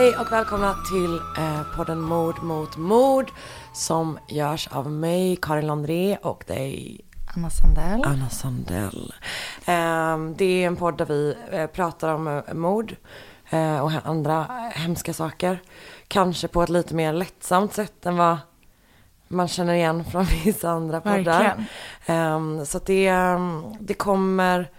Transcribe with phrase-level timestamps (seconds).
[0.00, 3.30] Hej och välkomna till eh, podden Mord mot mord
[3.72, 7.00] som görs av mig, Karin Landré och dig,
[7.36, 8.04] Anna Sandell.
[8.04, 9.14] Anna Sandell.
[9.64, 12.96] Eh, det är en podd där vi eh, pratar om eh, mord
[13.50, 15.62] eh, och andra hemska saker.
[16.08, 18.38] Kanske på ett lite mer lättsamt sätt än vad
[19.28, 21.24] man känner igen från vissa andra poddar.
[21.24, 21.66] Verkligen.
[22.06, 24.70] Ehm, så det, ehm, det kommer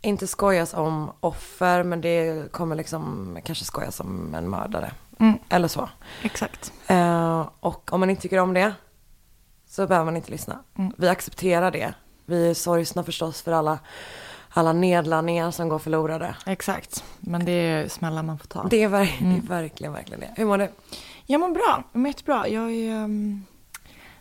[0.00, 4.90] inte skojas om offer, men det kommer liksom kanske skojas om en mördare.
[5.20, 5.88] Mm, Eller så.
[6.22, 6.72] exakt.
[6.86, 8.72] Ehm, och om man inte tycker om det
[9.68, 10.58] så behöver man inte lyssna.
[10.78, 10.92] Mm.
[10.98, 11.94] Vi accepterar det.
[12.26, 13.78] Vi är sorgsna förstås för alla,
[14.50, 16.36] alla nedladdningar som går förlorade.
[16.46, 17.04] Exakt.
[17.20, 18.66] Men det är smällar man får ta.
[18.70, 19.32] Det är, ver- Mm.
[19.40, 20.32] det är verkligen, verkligen det.
[20.36, 20.68] Hur mår du?
[21.26, 21.84] Jag mår bra.
[21.92, 22.48] Jag mår jättebra.
[22.48, 23.44] Jag är um,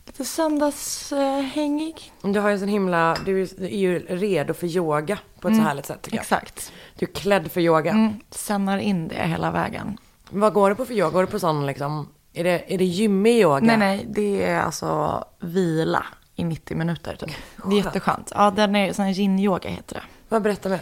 [0.07, 2.11] lite söndagshängig.
[2.21, 5.85] Du har ju sån himla, du är ju redo för yoga på ett så härligt
[5.85, 6.21] sätt tycker jag.
[6.21, 6.71] Exakt.
[6.95, 7.91] Du är klädd för yoga.
[7.91, 9.97] Mm, sändar in det hela vägen.
[10.29, 11.09] Vad går du på för yoga?
[11.11, 13.59] Går du på sån liksom, är det, är det gymmig yoga?
[13.59, 14.05] Nej, nej.
[14.09, 16.05] Det är alltså vila
[16.35, 17.29] i 90 minuter typ.
[17.29, 17.75] Det är Skönt.
[17.75, 18.31] jätteskönt.
[18.35, 20.01] Ja, den är sån här yin-yoga heter det.
[20.29, 20.81] Vad berättar mer?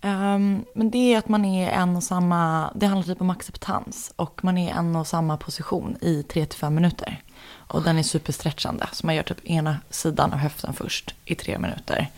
[0.00, 4.12] Ehm, men det är att man är en och samma, det handlar typ om acceptans.
[4.16, 7.22] Och man är en och samma position i 3-5 minuter.
[7.66, 8.88] Och den är superstretchande.
[8.92, 12.10] Så man gör typ ena sidan av höften först i tre minuter.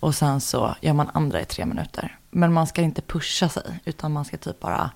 [0.00, 2.18] Och sen så gör man andra i tre minuter.
[2.30, 3.80] Men man ska inte pusha sig.
[3.84, 4.90] Utan man ska typ bara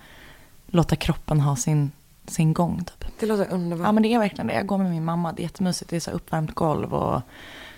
[0.66, 1.90] låta kroppen ha sin,
[2.26, 3.04] sin gång typ.
[3.20, 3.86] Det låter underbart.
[3.86, 4.54] Ja men det är verkligen det.
[4.54, 5.32] Jag går med min mamma.
[5.32, 5.90] Det är jättemysigt.
[5.90, 7.22] Det är så uppvärmt golv och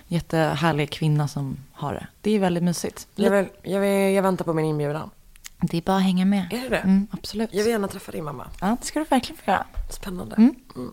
[0.07, 2.07] jättehärlig kvinna som har det.
[2.21, 3.07] Det är väldigt mysigt.
[3.15, 5.09] jag, vill, jag, vill, jag väntar på min inbjudan.
[5.61, 6.53] Det är bara att hänga med.
[6.53, 6.77] Är det det?
[6.77, 7.49] Mm, absolut.
[7.53, 8.47] Jag vill gärna träffa din mamma.
[8.61, 9.65] Ja, det ska du verkligen få göra.
[9.89, 10.35] Spännande.
[10.35, 10.55] Mm.
[10.75, 10.91] Mm.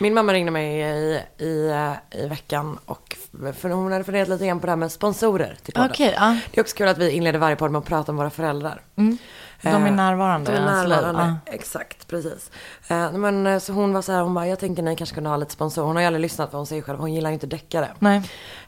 [0.00, 3.16] Min mamma ringde mig i, i, eh, i veckan och
[3.56, 5.90] för hon hade funderat lite grann på det här med sponsorer till podden.
[5.90, 6.36] Okej, ja.
[6.50, 8.82] Det är också kul att vi inleder varje podd med att prata om våra föräldrar.
[8.96, 9.18] Mm.
[9.62, 12.50] De är Eh, närvarande De är närvarande, exakt, precis.
[12.88, 15.30] Eh, men, eh, så hon var så här, hon bara, jag tänker ni kanske kunde
[15.30, 15.86] ha lite sponsorer.
[15.86, 17.88] Hon har ju aldrig lyssnat på vad hon säger själv, hon gillar ju inte deckare.
[17.98, 18.22] Nej,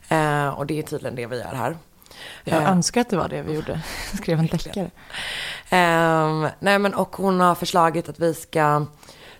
[0.09, 1.77] Eh, och det är tydligen det vi gör här.
[2.45, 3.81] jag Eh, önskar att det var det vi gjorde.
[4.17, 4.91] Skrev en deckare.
[5.71, 8.87] Ehm, nej men och hon har förslagit att vi ska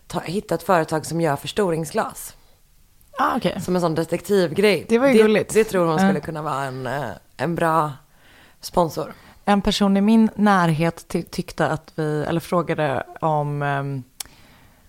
[0.07, 2.37] ta, ett företag som gör förstoringsglas.
[3.19, 3.61] Ah, okej.
[3.61, 4.87] Som en sån detektivgrej.
[4.89, 5.55] Det var ju det, gulligt.
[5.55, 7.05] Det tror hon skulle kunna vara en, eh,
[7.37, 7.93] en bra
[8.61, 9.13] sponsor.
[9.45, 14.03] En person i min närhet ty- tyckte att vi, eller frågade om, ehm,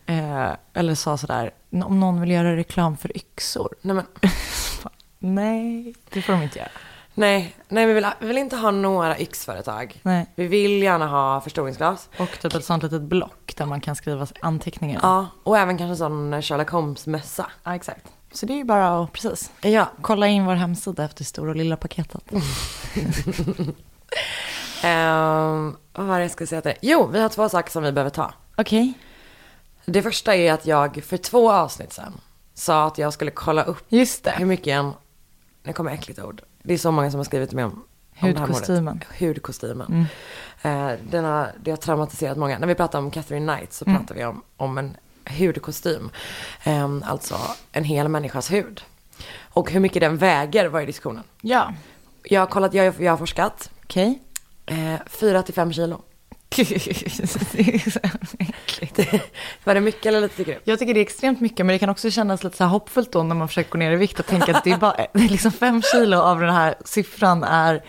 [0.05, 1.51] eh, eller sa sådär,
[1.83, 3.75] om någon vill göra reklam för yxor.
[3.81, 4.05] Nej, men,
[5.19, 6.69] Nej, det får de inte göra.
[7.17, 9.99] Nej, nej vi, vill, vi vill inte ha några yxföretag.
[10.03, 10.25] Nej.
[10.35, 12.09] Vi vill gärna ha förstoringsglas.
[12.19, 14.99] Och typ ett sånt litet block där man kan skriva anteckningar.
[15.03, 17.51] Ja, och även kanske sån Sherlock Holmes-mössa.
[17.63, 18.07] ja, exakt.
[18.31, 21.55] Så det är ju bara att, precis, Ja, kolla in vår hemsida efter stora och
[21.55, 22.23] lilla paketet.
[24.83, 26.77] ehm, vad var det jag skulle säga till dig?
[26.81, 28.33] Jo, vi har två saker som vi behöver ta.
[28.57, 28.93] Okej.
[29.85, 32.13] Det första är att jag för två avsnitt sedan
[32.53, 34.31] sa att jag skulle kolla upp Just det.
[34.37, 34.91] hur mycket en,
[35.63, 36.41] nu kommer äckligt ord.
[36.67, 38.83] Det är så många som har skrivit mig om, om Hudkostymen.
[38.83, 39.07] mordet.
[39.19, 39.87] Hudkostymen.
[40.61, 40.91] Mm.
[40.91, 42.59] Eh, den har, det har traumatiserat många.
[42.59, 43.97] När vi pratar om Catherine Knight så Mm.
[43.99, 44.97] pratar vi om, om en
[45.39, 46.09] hudkostym.
[46.63, 47.37] Eh, alltså
[47.71, 48.81] en hel människas hud.
[49.41, 51.23] Och hur mycket den väger var i diskussionen.
[51.41, 51.73] Ja.
[52.23, 53.69] Jag har kollat, jag, jag har forskat.
[53.83, 54.21] Okej.
[54.65, 56.01] Eh, 4 till 5 kilo.
[56.49, 58.99] Det är så äckligt.
[59.63, 60.59] Var det mycket eller lite tycker du?
[60.63, 63.11] Jag tycker det är extremt mycket, men det kan också kännas lite så här hoppfullt
[63.11, 65.51] då när man försöker gå ner i vikt och tänka att det är bara liksom
[65.51, 67.83] fem kilo av den här siffran är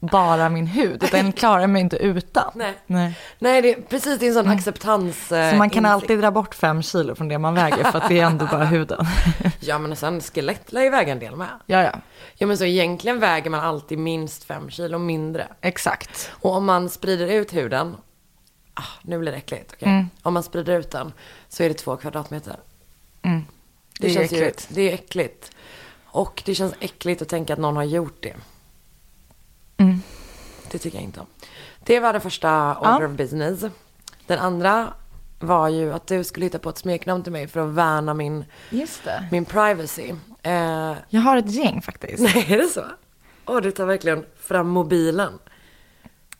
[0.00, 1.04] bara min hud.
[1.10, 2.50] Den klarar mig inte utan.
[2.54, 2.74] Nej.
[2.86, 3.18] Nej.
[3.38, 5.32] Nej, det är precis det är en sån acceptans.
[5.32, 5.92] eh, Så man kan insikt.
[5.92, 8.64] alltid dra bort fem kilo från det man väger för att det är ändå bara
[8.64, 9.06] huden.
[9.60, 11.48] Ja men sen skelett lär ju väga en del med.
[11.66, 11.92] ja, ja.
[12.34, 15.46] Ja men så egentligen väger man alltid minst 5 kilo mindre.
[15.60, 16.30] Exakt.
[16.32, 17.96] Och om man sprider ut huden,
[18.74, 19.88] ah, nu blir det äckligt, okej.
[19.88, 20.10] Mm.
[20.22, 21.12] Om man sprider ut den
[21.48, 22.56] så är det två kvadratmeter.
[23.22, 23.44] Mm.
[24.00, 24.66] Det, är känns äckligt.
[24.70, 25.50] Ju, det är äckligt.
[26.06, 28.34] Och det känns äckligt att tänka att någon har gjort det.
[29.78, 30.02] Mm.
[30.70, 31.26] Det tycker jag inte om.
[31.84, 33.64] Det var den första order of business.
[34.26, 34.92] Den andra
[35.40, 38.44] var ju att du skulle hitta på ett smeknamn till mig för att värna min,
[39.30, 40.14] min privacy.
[40.42, 42.22] Eh, Jag har ett gäng faktiskt.
[42.22, 42.84] nej, är det så?
[43.46, 45.38] Åh, du tar verkligen fram mobilen.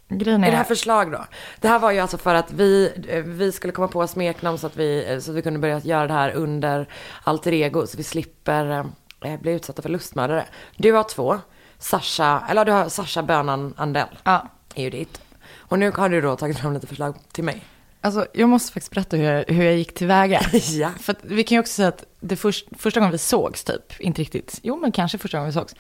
[0.09, 1.25] Grejen Är är, det här förslag då?
[1.61, 2.93] Det här var ju alltså för att vi,
[3.27, 6.13] vi skulle komma på smeknamn så att vi, så att vi kunde börja göra det
[6.13, 6.89] här under
[7.23, 8.87] alter ego så vi slipper
[9.25, 10.45] eh, bli utsatta för lustmördare.
[10.77, 11.39] Du har två.
[11.79, 14.19] Sasha, eller du har Sasha Bönan Andell.
[14.25, 14.49] ja.
[14.75, 15.21] Är ju ditt.
[15.57, 17.63] Och nu har du då tagit fram lite förslag till mig.
[18.01, 20.41] Alltså, jag måste faktiskt berätta hur jag, hur jag gick tillväga.
[20.53, 20.91] ja.
[21.01, 24.01] För att vi kan ju också säga att det först, första gången vi sågs typ,
[24.01, 25.75] inte riktigt, jo men kanske första gången vi sågs,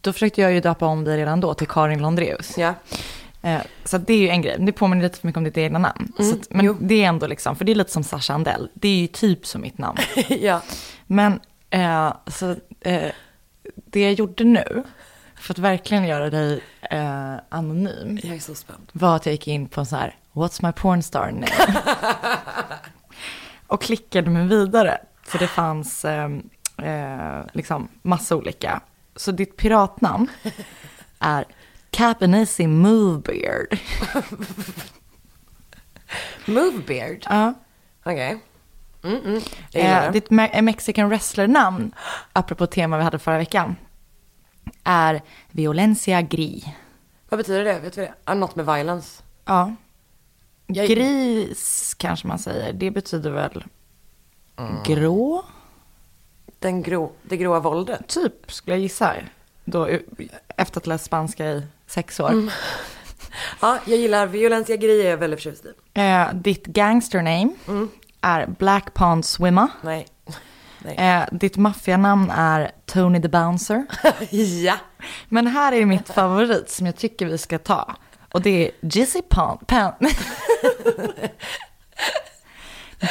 [0.00, 2.58] då försökte jag ju döpa om dig redan då till Karin Londreus.
[2.58, 2.74] Ja.
[3.42, 5.78] Eh, så det är ju en grej, det påminner lite för mycket om ditt egna
[5.78, 6.12] namn.
[6.18, 6.76] så att, men jo.
[6.80, 9.46] det är ändå liksom, för det är lite som Sasha Andell, det är ju typ
[9.46, 9.98] som mitt namn.
[10.28, 10.62] ja.
[11.06, 11.40] Men
[11.70, 13.10] eh, så, eh,
[13.74, 14.84] det jag gjorde nu,
[15.36, 16.60] för att verkligen göra dig
[16.90, 18.88] eh, anonym, Jag är så spänd.
[18.92, 21.46] var att jag gick in på en så här, what's my pornstar name?
[23.66, 24.98] och klickade mig vidare.
[25.22, 26.28] För det fanns eh,
[26.82, 28.80] eh, liksom massa olika.
[29.16, 30.26] Så ditt piratnamn
[31.18, 31.44] är
[31.90, 33.78] Capanisi Movebeard.
[36.46, 37.26] Movebeard.
[37.30, 37.54] Ja.
[38.04, 38.40] Okej.
[39.04, 39.40] Mm, mm.
[39.70, 41.92] Gillar Eh, ditt me- mexican wrestler-namn,
[42.32, 43.76] apropå tema vi hade förra veckan,
[44.84, 46.64] är Violencia Gris.
[47.28, 47.78] Vad betyder det?
[47.80, 48.14] Vet vi det?
[48.24, 49.22] Ah, något med violence.
[49.44, 49.74] Ja.
[50.66, 52.72] Jag- Gris kanske man säger.
[52.72, 53.64] Det betyder väl
[54.56, 54.76] Mm.
[54.84, 55.44] grå?
[56.58, 58.08] Den grå, det gråa våldet.
[58.08, 59.14] Typ, skulle jag gissa.
[59.64, 59.86] Då,
[60.56, 62.30] efter att ha läst spanska i sex år.
[62.32, 62.50] Mm.
[63.60, 65.72] Ja, jag gillar Violencia Gri är jag väldigt förtjust i.
[65.94, 67.88] Eh, ditt gangster name Mm.
[68.20, 69.68] är Black Pond Swimmer.
[69.82, 70.06] Nej.
[70.84, 73.86] Eh, ditt maffianamn är Tony the Bouncer.
[74.64, 74.74] ja.
[75.28, 77.96] Men här är mitt favorit som jag tycker vi ska ta.
[78.32, 79.58] Och det är Jizzy Pan...
[79.66, 79.92] Pan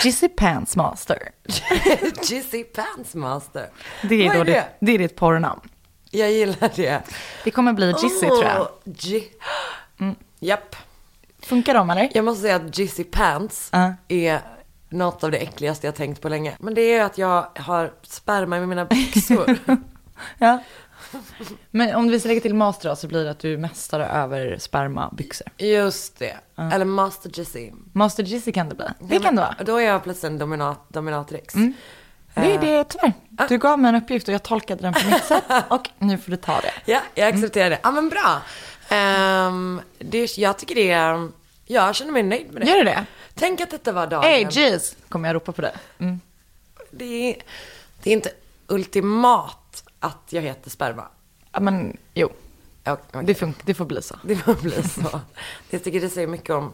[0.03, 1.17] Jizzy Pants Master.
[2.29, 3.69] Jizzy Pants Master.
[4.01, 4.51] Det är, Vad då är det?
[4.51, 4.65] det?
[4.79, 5.59] Det är ditt porrnamn.
[6.11, 7.01] Jag gillar det.
[7.43, 8.67] Det kommer bli Jizzy tror jag.
[8.85, 9.27] Gi-
[9.99, 10.15] Mm.
[10.39, 10.75] Japp.
[11.41, 12.09] Funkar de eller?
[12.13, 13.93] Jag måste säga att Jizzy Pants Ja.
[14.07, 14.39] är
[14.93, 16.55] något av det äckligaste jag tänkt på länge.
[16.59, 19.57] Men det är att jag har sperma i mina byxor.
[20.37, 20.63] Ja.
[21.71, 24.07] Men om vi ska lägga till master då, så blir det att du är mästare
[24.07, 25.47] över spermabyxor.
[25.57, 26.35] Just det.
[26.73, 27.71] Eller Master Jizzy.
[27.93, 28.85] Master Jizzy kan det bli.
[28.99, 29.55] Det kan det vara.
[29.65, 31.53] Då är jag plötsligt en dominat, dominatrix.
[31.53, 33.13] Det är Eh, det tyvärr.
[33.49, 36.31] Du gav mig en uppgift och jag tolkade den på mitt sätt och nu får
[36.31, 36.91] du ta det.
[36.91, 37.79] Ja, jag accepterar det.
[37.83, 38.41] Ja, men bra.
[38.89, 41.29] Ehm, det, jag tycker det är...
[41.65, 42.67] Jag känner mig nöjd med det.
[42.69, 43.05] Gör du det?
[43.33, 44.23] Tänk att detta var dagen.
[44.23, 45.73] Hey Jizz, kommer jag ropa på det.
[45.99, 46.19] Mm.
[46.91, 47.43] det, är,
[48.03, 48.31] det är inte
[48.67, 51.07] ultimat att jag heter sperma.
[51.51, 52.29] Ja men jo,
[52.83, 53.21] Ja, okej.
[53.25, 54.15] det, fun- det får bli så.
[54.23, 55.19] Det får bli så.
[55.69, 56.71] Jag tycker det säger mycket om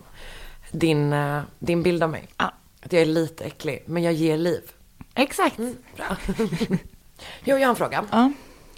[0.71, 2.27] din, eh, din bild av mig.
[2.37, 2.53] Ja.
[2.81, 4.71] Att jag är lite äcklig, men jag ger liv.
[5.15, 5.57] Exakt.
[5.95, 6.17] Bra.
[7.43, 8.05] jo, jag har en fråga.
[8.11, 8.31] Ja.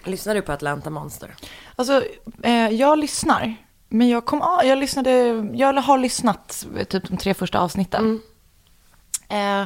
[0.04, 1.36] Lyssnar du på Atlanta Monster?
[1.76, 2.04] Alltså,
[2.44, 3.56] eh, jag lyssnar.
[3.94, 5.12] Men jag kom ah, jag lyssnade,
[5.54, 8.22] jag har lyssnat typ de tre första avsnitten.
[9.30, 9.66] Eh,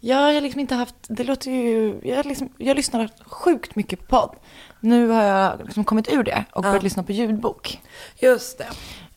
[0.00, 4.06] jag har liksom inte haft, det låter ju, jag, liksom, jag lyssnar sjukt mycket på
[4.06, 4.36] podd.
[4.80, 7.80] Nu har jag liksom kommit ur det och börjat lyssna på ljudbok.
[8.18, 8.68] Just det.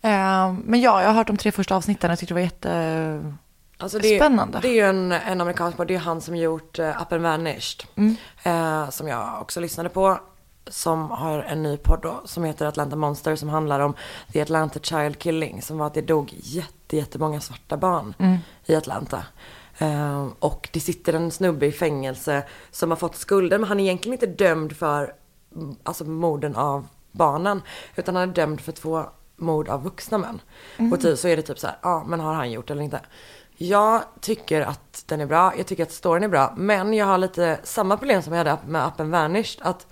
[0.07, 3.33] Eh, men ja, jag har hört de tre första avsnitten, jag tyckte det var jätte...
[3.77, 4.59] Alltså det, Spännande.
[4.61, 5.87] Det är ju en, en amerikansk podd.
[5.87, 7.83] Det är han som gjort uh, Up and Vanished.
[7.95, 8.15] Mm.
[8.43, 10.19] Eh, som jag också lyssnade på.
[10.67, 12.21] Som har en ny podd då.
[12.25, 13.35] Som heter Atlanta Monster.
[13.35, 13.93] Som handlar om
[14.33, 15.61] The Atlanta Child Killing.
[15.61, 18.37] Som var att det dog jätte, jättemånga svarta barn Mm.
[18.65, 19.23] i Atlanta.
[19.77, 23.57] Eh, och det sitter en snubbe i fängelse som har fått skulder.
[23.57, 25.13] Men han är egentligen inte dömd för
[25.55, 27.61] mm, alltså, morden av barnen.
[27.95, 29.03] Utan han är dömd för två
[29.35, 30.41] mord av vuxna män.
[30.93, 32.99] Och ty, så är det typ så här, ja men har han gjort eller inte?
[33.57, 36.53] Jag tycker att den är bra, jag tycker att storyn är bra.
[36.57, 39.61] Men jag har lite samma problem som jag hade med and Vanished.
[39.61, 39.87] Att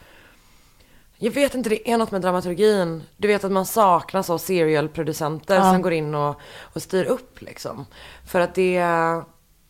[1.17, 3.03] jag vet inte, det är något med dramaturgin.
[3.17, 6.39] Du vet att man saknar så serialproducenter som går in och,
[6.73, 7.85] och styr upp liksom.
[8.27, 8.79] För att det,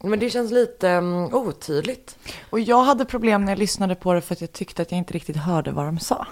[0.03, 2.17] men det känns lite um, otydligt.
[2.49, 4.97] Och jag hade problem när jag lyssnade på det för att jag tyckte att jag
[4.97, 6.27] inte riktigt hörde vad de sa.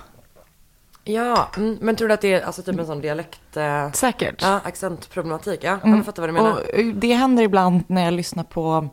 [1.04, 3.58] Ja, mm, men tror du att det är alltså typ en sån dialekt...
[3.58, 4.42] Eh, Säkert.
[4.42, 5.60] ja, accentproblematik.
[5.64, 6.52] Ja, jag fattar vad du menar.
[6.52, 8.90] Och eh, det händer ibland när jag lyssnar på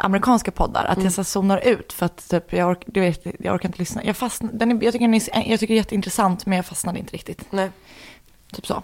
[0.00, 3.26] amerikanska poddar, att jag så här zonar ut för att typ, jag, ork, du vet,
[3.38, 4.04] jag orkar inte lyssna.
[4.04, 6.66] Jag, fastn, den är, jag, tycker den är, jag tycker det är jätteintressant men jag
[6.66, 7.52] fastnade inte riktigt.
[7.52, 7.70] Nej.
[8.52, 8.82] Typ så.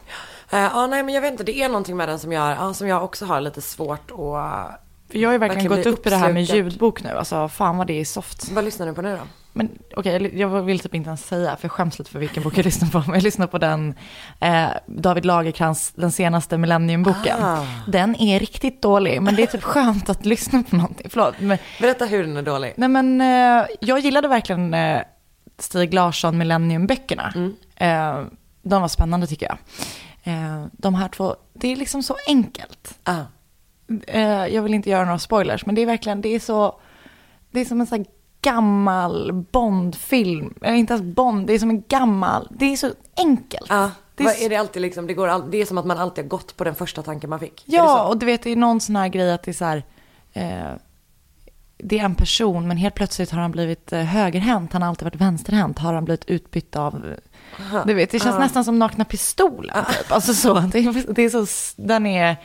[0.51, 2.75] Eh, ja, nej men jag vet inte, det är någonting med den som jag, ja,
[2.75, 4.81] som jag också har lite svårt att...
[5.09, 7.11] För jag har ju verkligen, Verkligen gått upp i det här med ljudbok nu.
[7.11, 8.51] Alltså fan vad det är soft.
[8.53, 9.23] Vad lyssnar du på nu då?
[9.53, 12.59] Men okej, jag vill typ inte ens säga, för jag skäms lite för vilken bok
[12.59, 12.99] jag lyssnar på.
[12.99, 13.95] Men jag lyssnar på den
[14.41, 17.43] eh, David Lagerkrans, den senaste Millenniumboken.
[17.43, 17.67] Ah.
[17.87, 21.07] Den är riktigt dålig, men det är typ skönt att lyssna på någonting.
[21.11, 22.75] Förlåt, men Berätta hur den är dålig.
[22.77, 25.03] Nej men eh, jag gillade verkligen eh,
[25.59, 27.53] Stig Larsson Millennium-böckerna.
[27.77, 28.25] Eh,
[28.63, 29.59] de var spännande tycker jag.
[30.35, 32.99] Eh, de här två, det är liksom så enkelt.
[33.05, 33.23] Ah.
[34.07, 36.81] Eh, jag vill inte göra några spoilers, men det är verkligen, det är så,
[37.51, 38.07] det är som en sån här
[38.43, 40.55] gammal Bond-film.
[40.63, 43.67] Eller inte ens Bond, det är som en gammal, det är så enkelt.
[43.69, 45.99] Ja, Det är är det alltid liksom, det, går all, det är som att man
[45.99, 47.63] alltid har gått på den första tanken man fick.
[47.67, 49.83] Ja, och du vet det är någon sån här grej att det är så här,
[50.33, 50.73] eh,
[51.79, 55.05] det är en person men helt plötsligt har han blivit eh, högerhänt, han har alltid
[55.05, 57.15] varit vänsterhänt, har han blivit utbytt av
[57.87, 59.85] Du vet, det känns nästan som nakna pistolen.
[59.85, 60.13] Typ.
[60.13, 62.37] Alltså så, det är, det är så, den är,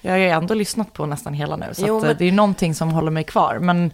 [0.00, 1.66] jag har ju ändå lyssnat på nästan hela nu.
[1.72, 3.58] Så Jo, att, men- eh, det är någonting som håller mig kvar.
[3.58, 3.90] Men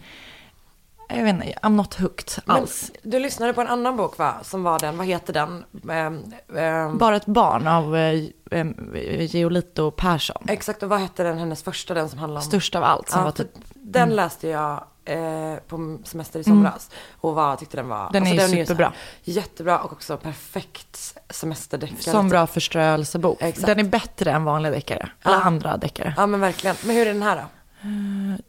[1.16, 2.92] jag vet inte, I'm not hooked Men alls.
[3.02, 4.34] du lyssnade på en annan bok va?
[4.42, 5.64] Som var den, vad heter den?
[5.90, 6.22] Ehm,
[6.56, 10.42] ehm, Bara ett barn av eh, eh, Geolito Persson.
[10.48, 12.48] exakt, och vad hette den, hennes första, den som handlade om...
[12.48, 13.08] Störst av allt.
[13.08, 16.90] Som Ja, var typ, Den läste jag eh, på semester i somras.
[17.20, 18.00] Och var, tyckte den var...
[18.00, 18.12] Mm.
[18.12, 18.92] Den är ju så här superbra.
[19.24, 22.00] jättebra och också perfekt semesterdeckare.
[22.12, 23.42] som bra förströelsebok.
[23.42, 23.66] Exakt.
[23.66, 25.08] Den är bättre än vanliga deckare.
[25.24, 25.42] Eller Ja.
[25.42, 26.14] andra deckare.
[26.16, 26.76] Ja men verkligen.
[26.84, 27.42] Men hur är den här då?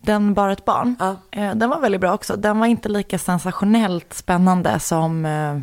[0.02, 1.16] Den Bara ett barn, Ja.
[1.32, 2.36] eh, den var väldigt bra också.
[2.36, 5.60] Den var inte lika sensationellt spännande som eh,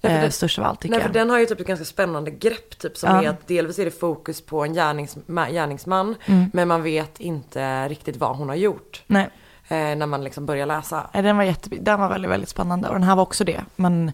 [0.00, 1.14] för eh, det- Störst av allt tycker Nej för jag.
[1.14, 3.22] den har ju typ ett ganska spännande grepp typ som Ja.
[3.22, 6.14] är att delvis är det fokus på en gärnings, ma- gärningsman.
[6.26, 6.50] Mm.
[6.52, 9.02] Men man vet inte riktigt vad hon har gjort.
[9.06, 9.30] Nej,
[9.68, 11.10] när man liksom börjar läsa.
[11.14, 12.88] nej, den var, jätte, den var väldigt, väldigt spännande.
[12.88, 14.12] Och den här var också det, men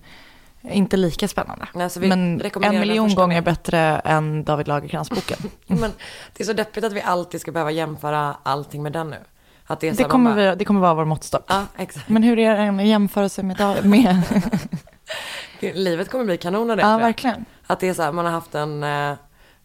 [0.62, 1.66] inte lika spännande.
[1.74, 5.38] Nej, så vi men en miljon gånger bättre än David Lagercrantz-boken.
[5.66, 5.92] Men
[6.36, 9.16] det är så deppigt att vi alltid ska behöva jämföra allting med den nu.
[9.66, 11.44] Att det Det kommer, bara- vi, det kommer vara vår måttstock.
[11.48, 12.08] Ja, exakt.
[12.08, 14.22] Men hur är en jämförelse med, David- med
[15.60, 16.82] Livet kommer bli kanon av det.
[16.82, 17.44] ja, verkligen.
[17.66, 19.18] Att det är så här, man har haft en, eh, man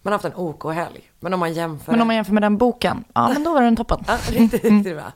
[0.03, 1.01] har haft en OK-helg.
[1.19, 1.91] Men om man jämför.
[1.91, 4.03] Men om man jämför med den boken, ja men då var den toppen.
[4.07, 5.11] Ja, riktigt, riktigt bra.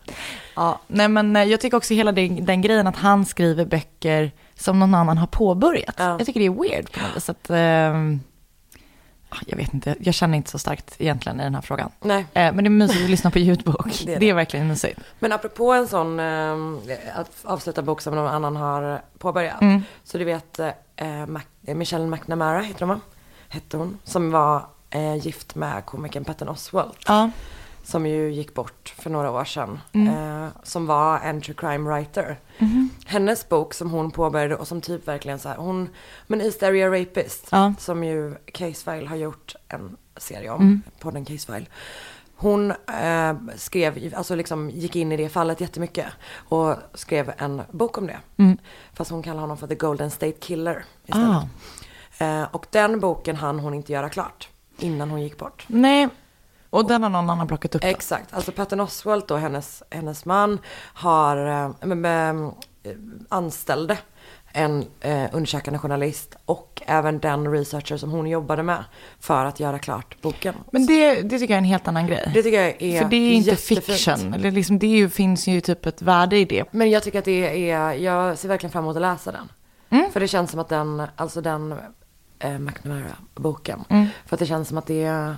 [0.58, 4.32] Ja, nej men eh, jag tycker också hela den, den grejen att han skriver böcker
[4.56, 5.96] som någon annan har påbörjat.
[5.98, 6.16] Ja.
[6.18, 7.30] Jag tycker det är weird på något vis.
[7.30, 8.20] Att, ehm,
[9.30, 11.92] ja, jag vet inte, jag känner inte så starkt egentligen i den här frågan.
[12.02, 12.26] Nej.
[12.34, 13.86] Eh, men det är mysigt att lyssna på ljudbok.
[14.06, 14.34] Det är det, är det.
[14.34, 15.00] verkligen mysigt.
[15.20, 16.54] Men apropå en sån, eh,
[17.16, 19.62] att avsluta bok som någon annan har påbörjat.
[19.62, 19.82] Mm.
[20.04, 23.00] Så du vet, eh, Mac, eh, Michelle McNamara heter hon va?
[23.50, 23.98] Hette hon.
[24.04, 26.98] Som var eh, gift med komikern Patton Oswalt.
[27.08, 27.30] Ja,
[27.88, 29.80] Som ju gick bort för några år sedan.
[29.94, 30.44] Mm.
[30.44, 32.40] Eh, som var en true crime writer.
[32.60, 32.90] Mhm.
[33.06, 35.90] Hennes bok som hon påbörjade och som typ verkligen så här, hon,
[36.28, 37.48] men East Area Rapist.
[37.52, 37.74] Ja.
[37.80, 40.62] Som ju Casefile har gjort en serie om.
[40.62, 40.82] Mm.
[41.00, 41.66] Podden Casefile.
[42.36, 46.06] Hon eh, skrev, alltså liksom gick in i det fallet jättemycket.
[46.50, 48.20] Och skrev en bok om det.
[48.38, 48.58] Mm.
[48.94, 51.30] Fast hon kallar honom för The Golden State Killer istället.
[51.30, 51.48] ah.
[52.26, 54.50] Eh, och den boken hann hon inte göra klart.
[54.80, 55.66] Innan hon gick bort.
[55.68, 56.08] nej.
[56.70, 57.82] Och den har någon annan plockat upp.
[57.82, 57.88] då.
[57.88, 60.60] Exakt, alltså Patton Oswalt då, hennes, hennes man,
[60.94, 62.50] har eh,
[63.30, 63.98] anställde
[64.54, 68.84] en eh, undersökande journalist och även den researcher som hon jobbade med
[69.20, 70.56] för att göra klart boken.
[70.72, 72.32] Men det, det tycker jag är en helt annan grej.
[72.34, 73.84] det tycker jag är För det är inte jättefint.
[73.86, 74.34] fiction.
[74.34, 76.64] Eller liksom, det är ju, finns ju typ ett värde i det.
[76.72, 79.52] Men jag tycker att det är, jag ser verkligen fram emot att läsa den.
[79.90, 80.12] Mm.
[80.12, 81.76] För det känns som att den, alltså den
[82.40, 84.08] eh, McNamara-boken, Mm.
[84.26, 85.36] för att det känns som att det,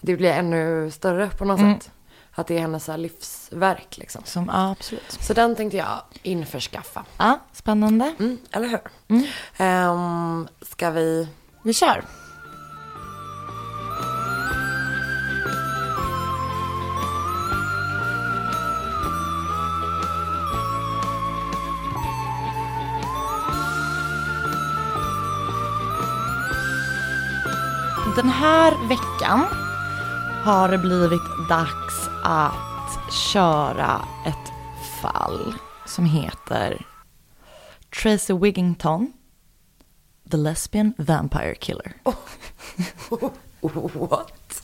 [0.00, 1.80] det blir ännu större på något Mm.
[1.80, 1.90] sätt.
[2.34, 4.22] Att det är hennes livsverk liksom.
[4.24, 5.18] Som, ja, absolut.
[5.20, 7.04] Så den tänkte jag införskaffa.
[7.18, 8.14] Ja, spännande.
[8.18, 8.80] Mm, eller hur?
[9.08, 9.26] Mm.
[9.56, 11.28] Ehm, ska vi...
[11.64, 12.04] Vi kör.
[28.16, 29.46] Den här veckan
[30.44, 34.52] har det blivit dags att köra ett
[35.02, 35.54] fall
[35.86, 36.86] som heter
[38.02, 39.12] Tracy Wigington,
[40.30, 41.92] The Lesbian Vampire Killer.
[44.10, 44.62] What?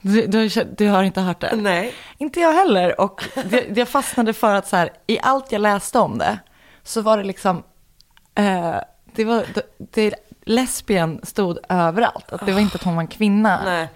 [0.00, 1.56] Du, du, du har inte hört det?
[1.56, 1.94] Nej.
[2.18, 3.00] Inte jag heller.
[3.00, 6.38] Och det, jag fastnade för att så här, i allt jag läste om det
[6.82, 7.62] så var det liksom,
[8.34, 8.76] eh,
[9.14, 9.62] det var, det,
[9.92, 12.32] det, lesbian stod överallt.
[12.32, 13.88] Att det var inte att hon var en kvinna Nej.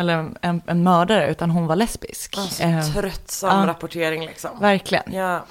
[0.00, 2.38] Eller en, en mördare utan hon var lesbisk.
[2.38, 3.66] Alltså, Eh, tröttsam ja.
[3.66, 4.60] rapportering liksom.
[4.60, 5.12] verkligen.
[5.12, 5.44] Ja.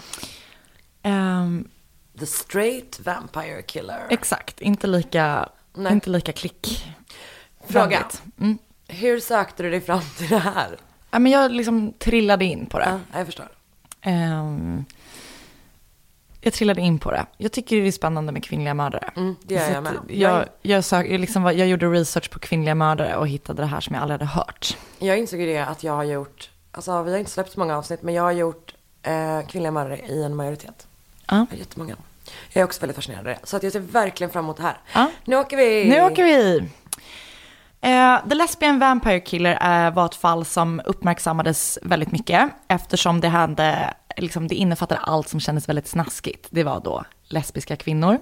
[1.04, 1.68] Ehm,
[2.20, 4.08] The straight vampire killer.
[4.10, 5.92] exakt, inte lika, Nej.
[5.94, 6.86] inte lika klick.
[7.68, 8.06] Fråga.
[8.40, 8.58] Mm.
[8.88, 10.78] Hur sökte du dig fram till det här?
[11.12, 13.00] Ja, men jag liksom trillade in på det.
[13.12, 13.48] Ja, jag förstår.
[14.02, 14.86] Ehm,
[16.42, 17.26] jag trillade in på det.
[17.38, 19.12] Jag tycker det är spännande med kvinnliga mördare.
[19.16, 19.94] Mm, det gör jag med.
[20.08, 23.82] Jag, jag, sök, jag, liksom, jag gjorde research på kvinnliga mördare och hittade det här
[23.82, 24.78] som jag aldrig hade hört.
[25.00, 27.78] Jag insåg ju det att jag har gjort, alltså vi har inte släppt så många
[27.78, 30.88] avsnitt, men jag har gjort eh, kvinnliga mördare i en majoritet.
[31.28, 31.46] Ja.
[31.52, 31.96] Ja, Jättemånga.
[32.50, 33.40] Jag är också väldigt fascinerad av det.
[33.44, 34.78] Så att jag ser verkligen fram emot det här.
[34.94, 35.12] Ja.
[35.26, 35.90] Nu åker vi!
[35.90, 36.64] Nu åker vi!
[37.82, 43.28] Eh, The Lesbian Vampire Killer eh, var ett fall som uppmärksammades väldigt mycket eftersom det,
[43.28, 46.48] hade, liksom, det innefattade allt som kändes väldigt snaskigt.
[46.50, 48.18] Det var då lesbiska kvinnor,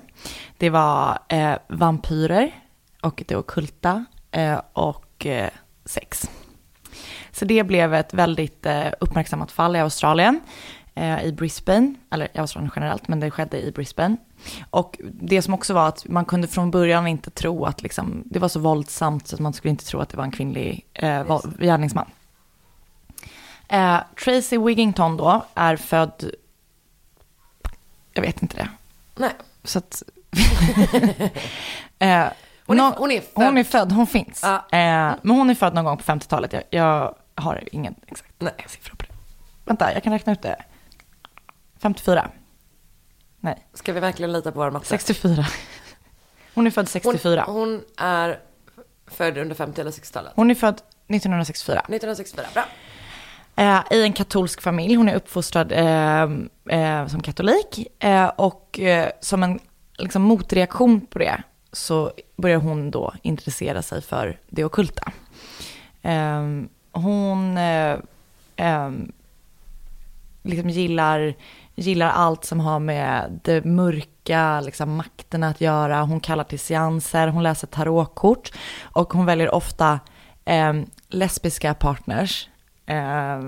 [0.58, 2.52] det var eh, vampyrer
[3.02, 5.50] och det ockulta eh, och eh,
[5.86, 6.30] sex.
[7.32, 10.40] Så det blev ett väldigt eh, uppmärksammat fall i Australien,
[10.96, 14.18] eh, i Brisbane, eller i Australien generellt, men det skedde i Brisbane.
[14.70, 18.40] Och det som också var att man kunde från början inte tro att liksom, det
[18.40, 21.42] var så våldsamt så att man skulle inte tro att det var en kvinnlig eh,
[21.60, 22.06] gärningsman.
[23.68, 26.32] Eh, Tracy Wigington då är född,
[28.14, 28.70] jag vet inte det,
[29.16, 29.32] Nej.
[29.64, 30.04] så att...
[32.00, 32.26] eh,
[32.66, 33.44] Hon är- hon är född.
[33.46, 34.40] Hon är född, hon finns.
[34.44, 34.56] Ja.
[34.56, 36.54] Eh, men hon är född någon gång på 50-talet.
[36.54, 38.54] Jag, jag har ingen exakt Nej.
[38.68, 39.14] siffra på det.
[39.66, 40.64] Vänta, jag kan räkna ut det.
[41.80, 42.30] 54.
[43.40, 44.86] Nej, Ska vi verkligen lita på vår matte?
[44.86, 45.46] 64.
[46.54, 47.44] Hon är född 64.
[47.48, 48.40] Hon, hon är
[49.08, 50.34] född under 50 eller 60-talet.
[50.36, 50.76] Hon är född
[51.08, 51.80] 1964.
[51.80, 52.66] 1964, bra.
[53.58, 54.96] Eh, I en katolsk familj.
[54.96, 56.24] Hon är uppfostrad eh,
[56.80, 57.88] eh, som katolik.
[58.00, 59.60] Eh, och eh, som en
[59.98, 65.12] liksom, motreaktion på det så börjar hon då intressera sig för det ockulta.
[66.02, 66.44] Eh,
[66.92, 67.98] hon eh,
[68.56, 68.92] eh,
[70.44, 71.34] liksom gillar,
[71.76, 76.02] gillar allt som har med det mörka, liksom makterna att göra.
[76.02, 80.00] Hon kallar till seanser, hon läser tarotkort och hon väljer ofta
[80.46, 80.74] eh,
[81.10, 82.50] lesbiska partners
[82.88, 83.42] eh,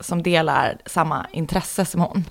[0.00, 2.24] som delar samma intresse som hon.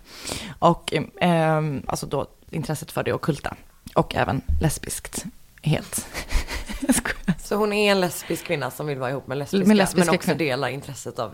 [0.60, 3.56] Och eh, alltså då intresset för det ockulta
[3.96, 5.26] och även lesbiskt.
[5.62, 6.08] Helt.
[7.44, 10.16] Så hon är en lesbisk kvinna som vill vara ihop med lesbiska, Med lesbiska men
[10.16, 10.40] också kvinnor.
[10.40, 11.32] delar intresset av...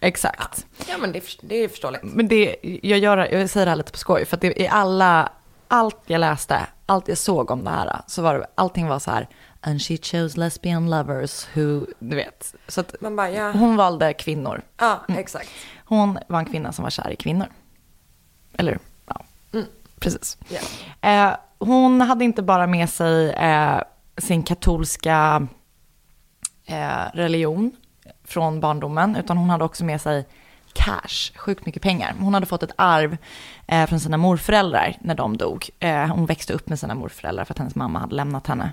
[0.00, 0.66] Exakt.
[0.88, 2.02] Ja, men det, det är förståeligt.
[2.04, 4.68] Men det, jag, gör, jag säger det här lite på skoj, för att det, i
[4.68, 5.32] alla,
[5.68, 9.10] allt jag läste, allt jag såg om det här, så var det, allting var så
[9.10, 9.28] här,
[9.66, 12.54] and she chose lesbian lovers who, du vet.
[12.68, 14.62] Så att bara, ja, hon valde kvinnor.
[14.78, 15.48] ja exakt.
[15.84, 17.46] Hon var en kvinna som var kär i kvinnor.
[18.58, 19.66] Eller, ja, Mm.
[20.00, 20.38] precis.
[20.48, 20.60] Ja.
[21.10, 23.80] Eh, hon hade inte bara med sig eh,
[24.18, 25.46] sin katolska
[26.66, 27.72] eh, religion
[28.24, 30.26] från barndomen, utan hon hade också med sig
[30.76, 32.14] cash, sjukt mycket pengar.
[32.20, 33.16] Hon hade fått ett arv
[33.66, 35.70] eh, från sina morföräldrar när de dog.
[35.80, 38.72] Eh, hon växte upp med sina morföräldrar för att hennes mamma hade lämnat henne.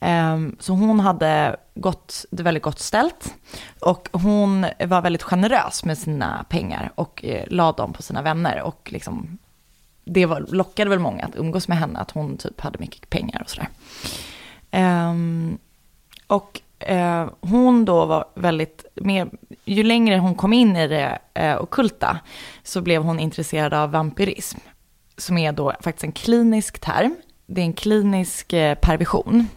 [0.00, 3.34] Eh, så hon hade gott, det väldigt gott ställt.
[3.80, 8.62] Och hon var väldigt generös med sina pengar och eh, la dem på sina vänner.
[8.62, 9.38] Och liksom,
[10.04, 13.42] det var, lockade väl många att umgås med henne, att hon typ hade mycket pengar
[13.42, 13.68] och sådär.
[14.70, 15.58] Ehm,
[16.26, 19.30] och eh, hon då var väldigt, mer,
[19.64, 22.18] ju längre hon kom in i det eh, ockulta
[22.62, 24.58] så blev hon intresserad av vampyrism.
[25.16, 27.16] Som är då faktiskt en klinisk term.
[27.46, 29.48] Det är en klinisk eh, perversion.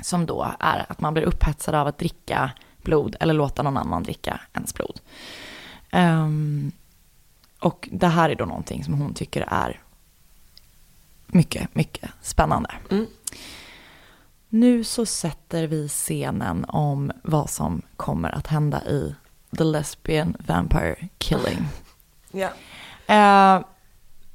[0.00, 2.50] Som då är att man blir upphetsad av att dricka
[2.82, 5.00] blod eller låta någon annan dricka ens blod.
[5.92, 6.72] Um,
[7.60, 9.80] och det här är då någonting som hon tycker är
[11.26, 12.70] mycket, mycket spännande.
[12.90, 13.06] Mm.
[14.48, 19.14] Nu så sätter vi scenen om vad som kommer att hända i
[19.58, 21.58] The Lesbian Vampire Killing.
[22.32, 22.48] Ja.
[23.06, 23.64] Eh,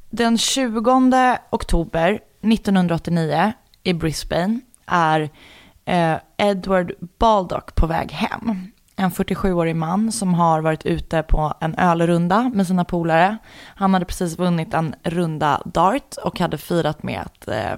[0.10, 5.30] den 20 oktober 1989 i Brisbane är
[5.86, 8.72] eh, Edward Baldock på väg hem.
[8.96, 13.38] En 47-årig man som har varit ute på en ölrunda med sina polare.
[13.76, 17.78] Han hade precis vunnit en runda dart och hade firat med att eh,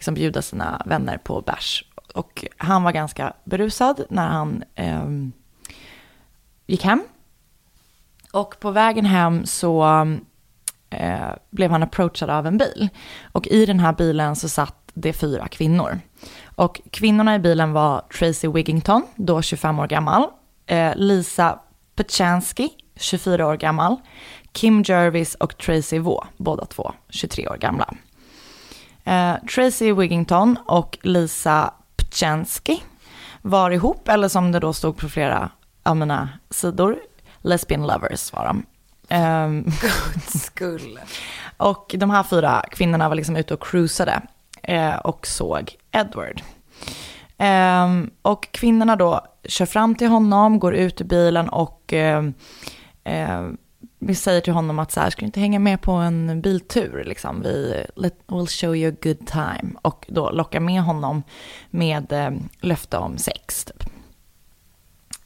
[0.00, 1.84] liksom bjuda sina vänner på bärs.
[2.14, 5.08] Och han var ganska berusad när han eh,
[6.66, 7.04] gick hem.
[8.32, 9.84] Och på vägen hem så
[10.90, 12.88] eh, blev han approachad av en bil.
[13.32, 16.00] Och i den här bilen så satt det fyra kvinnor.
[16.56, 20.26] Och kvinnorna i bilen var Tracy Wigington, då 25 år gammal.
[20.66, 21.58] Eh, Lisa
[21.94, 23.96] Pechansky, 24 år gammal.
[24.52, 27.94] Kim Jervis och Tracy Vaux, båda två 23 år gamla.
[29.10, 32.78] Eh, Tracy Wigington och Lisa Pchansky
[33.42, 35.50] var ihop, eller som det då stod på flera
[35.82, 36.98] av mina sidor,
[37.40, 38.62] lesbian lovers var de.
[39.08, 39.64] Ehm,
[40.28, 41.00] Skull.
[41.56, 44.20] och de här fyra kvinnorna var liksom ute och cruisade
[44.62, 46.42] eh, och såg Edward.
[47.38, 52.24] Ehm, och kvinnorna då kör fram till honom, går ut ur bilen och eh,
[53.04, 53.48] eh,
[54.02, 57.04] vi säger till honom att så här, ska du inte hänga med på en biltur?
[57.06, 57.42] Liksom?
[57.42, 59.72] Vi let, we'll show you a good time.
[59.82, 61.22] Och då lockar med honom
[61.70, 63.64] med eh, löfte om sex.
[63.64, 63.82] Typ.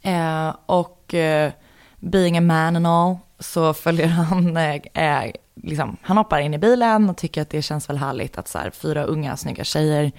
[0.03, 1.53] Eh, och eh,
[1.97, 6.59] being a man and all så följer han, eh, eh, liksom, han hoppar in i
[6.59, 10.13] bilen och tycker att det känns väl härligt att så här, fyra unga snygga tjejer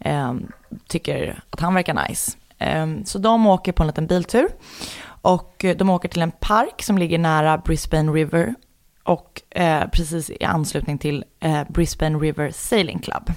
[0.00, 0.34] eh,
[0.88, 2.32] tycker att han verkar nice.
[2.58, 4.48] Eh, så de åker på en liten biltur
[5.22, 8.54] och eh, de åker till en park som ligger nära Brisbane River
[9.04, 13.30] och eh, precis i anslutning till eh, Brisbane River Sailing Club.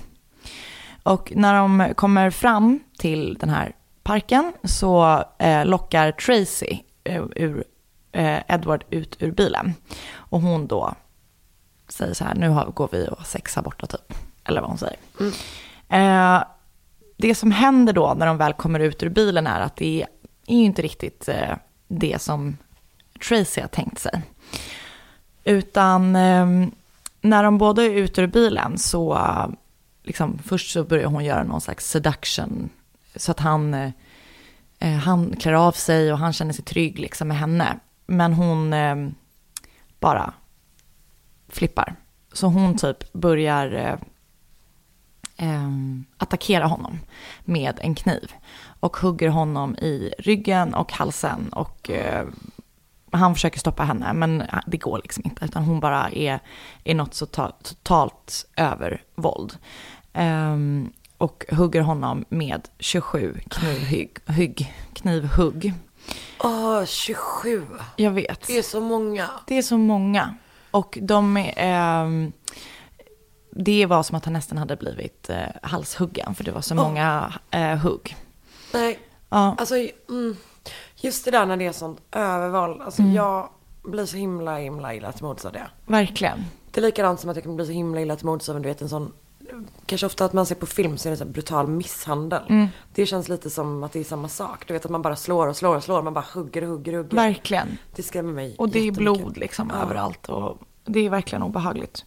[1.04, 7.64] Och när de kommer fram till den här parken så eh, lockar Tracy eh, ur,
[8.12, 9.74] eh, Edward ut ur bilen.
[10.14, 10.96] Och hon då
[11.88, 14.14] säger så här, nu har, går vi och sexar borta typ.
[14.44, 14.98] Eller vad hon säger.
[15.90, 16.44] Eh,
[17.18, 20.06] det som händer då när de väl kommer ut ur bilen är att det
[20.48, 21.30] är ju inte riktigt
[21.88, 22.58] det som
[23.28, 24.22] Tracy har tänkt sig.
[25.44, 26.68] Utan eh,
[27.22, 29.20] när de båda är ute ur bilen så,
[30.04, 32.70] liksom, först så börjar hon göra någon slags seduction.
[33.16, 33.92] Så att han, eh,
[34.80, 37.80] eh han klär av sig och han känner sig trygg liksom med henne.
[38.06, 38.96] Men hon eh,
[40.00, 40.34] bara
[41.50, 41.96] flippar.
[42.34, 43.98] Så hon typ börjar eh,
[45.38, 47.00] ehm, attackera honom
[47.44, 48.32] med en kniv.
[48.80, 51.50] Och hugger honom i ryggen och halsen.
[51.54, 52.26] Och eh,
[53.12, 55.46] han försöker stoppa henne, men det går liksom inte.
[55.46, 56.40] Utan hon bara är
[56.84, 59.58] i något så ta- totalt övervåld.
[60.14, 64.18] Ehm, och hugger honom med 27 knivhugg.
[64.26, 65.74] Hugg, knivhugg.
[66.40, 67.66] Åh, 27.
[67.96, 68.48] Jag vet.
[68.48, 69.30] Det är så många.
[69.48, 70.36] Det är så många.
[70.72, 71.54] Och de är...
[71.58, 72.32] ehm,
[73.58, 77.34] det var som att han nästan hade blivit eh, halshuggen, för det var så många
[77.52, 78.16] eh, hugg.
[78.76, 79.76] Nej, Ja, alltså
[80.10, 80.36] mm,
[80.96, 82.82] just det där när det är sånt övervåld.
[82.82, 83.50] Alltså jag
[83.84, 85.68] blir så himla, himla illa till mods av det.
[85.86, 86.46] verkligen.
[86.72, 88.62] Det är likadant som att jag kan bli så himla illa till mods av en,
[88.62, 89.12] du vet en sån
[89.86, 92.68] Kanske ofta att man ser på film så är det så brutal misshandel.
[92.94, 94.68] Det känns lite som att det är samma sak.
[94.68, 96.02] Du vet att man bara slår och slår och slår.
[96.02, 97.16] Man bara hugger och hugger och hugger.
[97.16, 97.78] Verkligen.
[97.96, 99.82] Det skrämmer mig Och det är blod liksom Ja.
[99.82, 100.30] överallt.
[100.30, 102.06] Och det är verkligen obehagligt.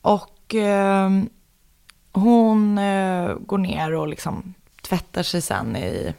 [0.00, 1.28] Och ehm,
[2.12, 4.54] hon eh, går ner och liksom
[4.88, 6.14] tvättar sig sen i,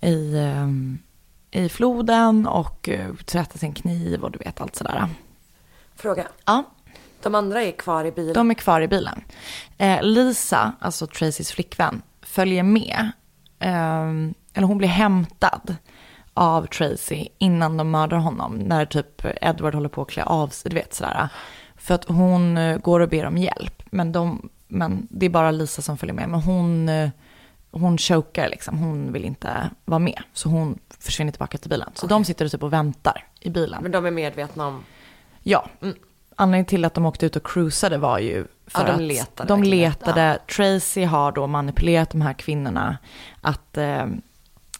[0.00, 0.98] i, ehm,
[1.50, 5.08] i floden och uh, tvättar sin kniv och du vet allt sådär.
[5.96, 6.26] Fråga.
[6.44, 6.64] Ja,
[7.22, 8.34] De andra är kvar i bilen.
[8.34, 9.24] de är kvar i bilen.
[9.78, 13.10] Eh, Lisa, alltså Tracys flickvän, följer med.
[13.58, 15.76] Ehm, eller hon blir hämtad
[16.34, 18.54] av Tracy innan de mördar honom.
[18.54, 21.28] När typ Edward håller på att klä av sig, du vet sådär.
[21.76, 23.82] För att hon eh, går och ber om hjälp.
[23.90, 26.28] Men, de, men det är bara Lisa som följer med.
[26.28, 27.10] Men hon, eh,
[27.70, 28.78] hon chokar liksom.
[28.78, 30.22] Hon vill inte vara med.
[30.32, 31.90] Så hon försvinner tillbaka till bilen.
[31.94, 33.82] Så de sitter typ och väntar i bilen.
[33.82, 34.84] Men de är medvetna om...
[35.42, 35.68] Ja.
[36.36, 39.48] Anledningen till att de åkte ut och cruisade var ju för Ja, de att letade
[39.48, 39.90] de verkligen.
[39.90, 40.38] letade.
[40.56, 42.98] Tracy har då manipulerat de här kvinnorna
[43.40, 44.06] att, eh,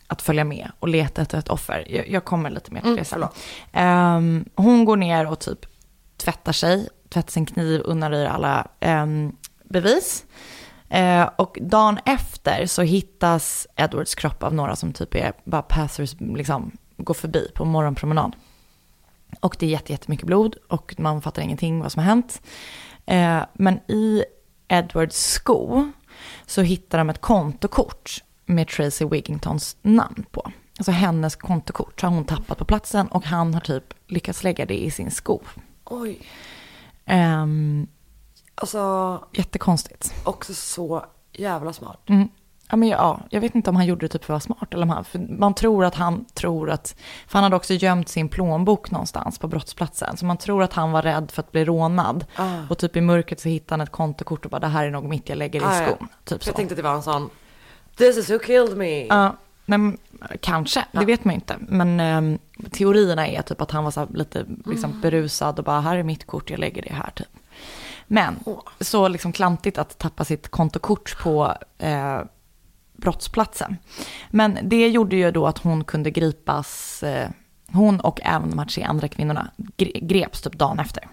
[0.06, 1.84] att följa med och leta efter ett offer.
[1.88, 3.24] Jag, jag kommer lite mer till det sen.
[3.72, 5.66] Ehm, hon går ner och typ
[6.16, 9.32] tvättar sig, tvättar sin kniv, undanröjer alla ehm,
[9.64, 10.24] bevis.
[10.90, 16.14] Eh, och dagen efter så hittas Edwards kropp av några som typ är bara passers,
[16.20, 18.36] liksom går förbi på morgonpromenad.
[19.40, 22.42] Och det är jätte- jättemycket blod och man fattar ingenting vad som har hänt.
[23.06, 24.24] Eh, men i
[24.68, 25.90] Edwards sko
[26.46, 30.52] så hittar de ett kontokort med Tracy Wigingtons namn på.
[30.78, 34.84] Alltså hennes kontokort har hon tappat på platsen och han har typ lyckats lägga det
[34.84, 35.40] i sin sko.
[35.84, 36.18] Oj.
[37.06, 37.86] Ehm,
[38.60, 40.14] Alltså, jättekonstigt.
[40.24, 42.08] också så jävla smart.
[42.08, 42.28] Mm.
[42.70, 44.74] Ja, men ja, jag vet inte om han gjorde det typ för att vara smart.
[44.74, 46.94] Eller för man tror att han tror att...
[47.26, 50.16] För han hade också gömt sin plånbok någonstans på brottsplatsen.
[50.16, 52.24] Så man tror att han var rädd för att bli rånad.
[52.36, 52.58] Ah.
[52.70, 55.04] Och typ i mörkret så hittar han ett kontokort och bara det här är nog
[55.04, 55.86] mitt jag lägger i Ah, ja.
[55.86, 56.08] skon.
[56.24, 56.48] Typ För så.
[56.48, 57.30] jag tänkte att det var en sån,
[57.96, 59.06] this is who killed me.
[59.06, 59.98] Ja, men
[60.40, 61.56] kanske, det vet man inte.
[61.60, 62.38] Men ehm,
[62.70, 66.26] teorierna är typ att han var så lite liksom, berusad och bara här är mitt
[66.26, 67.28] kort, jag lägger det här typ.
[68.12, 68.38] Men
[68.80, 72.20] så liksom klantigt att tappa sitt kontokort på eh,
[72.96, 73.76] brottsplatsen.
[74.30, 77.28] Men det gjorde ju då att hon kunde gripas, eh,
[77.72, 81.08] hon och även de här tre andra kvinnorna gre- greps typ dagen efter.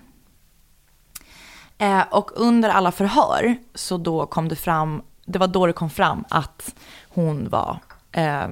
[1.77, 5.89] Eh, och under alla förhör så då kom det fram, det var då det kom
[5.89, 6.75] fram att
[7.09, 7.79] hon var
[8.11, 8.47] eh,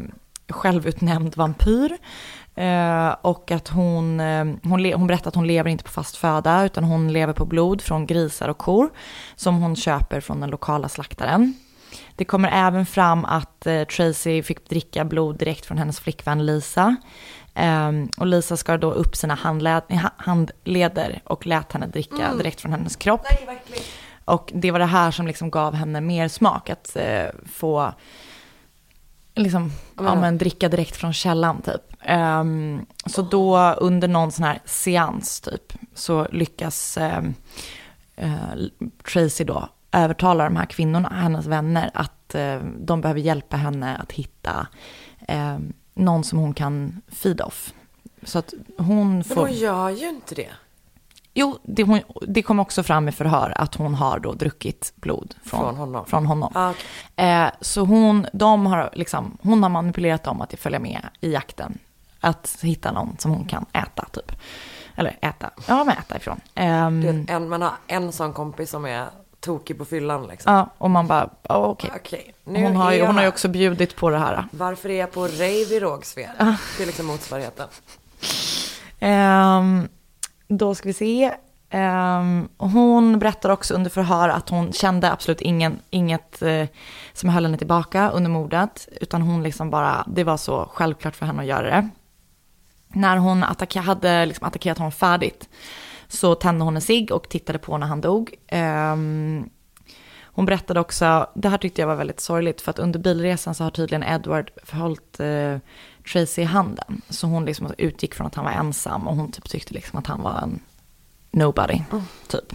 [0.50, 1.98] självutnämnd vampyr.
[2.56, 6.66] Eh, och att hon, eh, hon, hon berättade att hon lever inte på fast föda
[6.66, 8.90] utan hon lever på blod från grisar och kor
[9.36, 11.54] som hon köper från den lokala slaktaren.
[12.16, 16.96] Det kommer även fram att eh, Tracy fick dricka blod direkt från hennes flickvän Lisa.
[17.54, 22.62] Ehm, och Lisa skar då upp sina handled, ha- handleder och lät henne dricka direkt
[22.62, 23.22] från hennes kropp.
[23.24, 23.58] Nej.
[24.26, 27.94] Och det var det här som liksom gav henne mer smak, att eh, få
[29.36, 31.82] liksom, ja, men, dricka direkt från källan typ.
[32.02, 37.34] Ehm, så då under någon sån här seans typ så lyckas ehm,
[38.16, 38.56] eh,
[39.12, 44.12] Tracy då övertala de här kvinnorna, hennes vänner, att eh, de behöver hjälpa henne att
[44.12, 44.68] hitta
[45.28, 45.58] eh,
[45.94, 47.74] någon som hon kan feed off.
[48.24, 49.36] Så att hon Men får...
[49.36, 50.52] hon gör ju inte det.
[51.38, 55.36] Jo, det, hon, det kom också fram i förhör att hon har då druckit blod
[55.44, 56.06] från, Från honom.
[56.06, 56.52] Från honom.
[56.56, 57.26] Ah, okej.
[57.30, 61.78] Eh, så hon, de har liksom, hon har manipulerat dem att följa med i jakten.
[62.20, 64.32] Att hitta någon som hon kan äta typ.
[64.96, 66.42] Eller äta, ja men äta ifrån.
[66.54, 69.06] Vet, en, man har en sån kompis som är
[69.40, 70.54] tokig på fyllan liksom.
[70.54, 71.92] ja, och man bara, ja, okej.
[71.96, 74.48] Okej, nu Hon, har ju, jag hon har ju också bjudit på det här.
[74.52, 76.30] Varför är jag på rave i Rågsved?
[76.78, 77.68] Det är liksom motsvarigheten.
[79.00, 79.88] Ehm,
[80.48, 81.34] då ska vi se.
[81.74, 86.66] Um, hon berättar också under förhör att hon kände absolut ingen, inget uh,
[87.14, 88.88] som höll henne tillbaka under mordet.
[89.02, 91.90] Utan hon liksom bara, det var så självklart för henne att göra det.
[92.88, 95.50] När hon attacka, hade liksom attackerat honom färdigt
[96.08, 98.34] så tände hon en cigg och tittade på när han dog.
[98.52, 99.50] Um,
[100.24, 103.64] hon berättade också, det här tyckte jag var väldigt sorgligt, för att under bilresan så
[103.64, 105.58] har tydligen Edward förhållit uh,
[106.14, 107.02] Tracy i handen.
[107.10, 110.08] Så hon liksom utgick från att han var ensam och hon typ tyckte liksom att
[110.08, 110.60] han var en
[111.32, 111.82] nobody,
[112.28, 112.54] typ.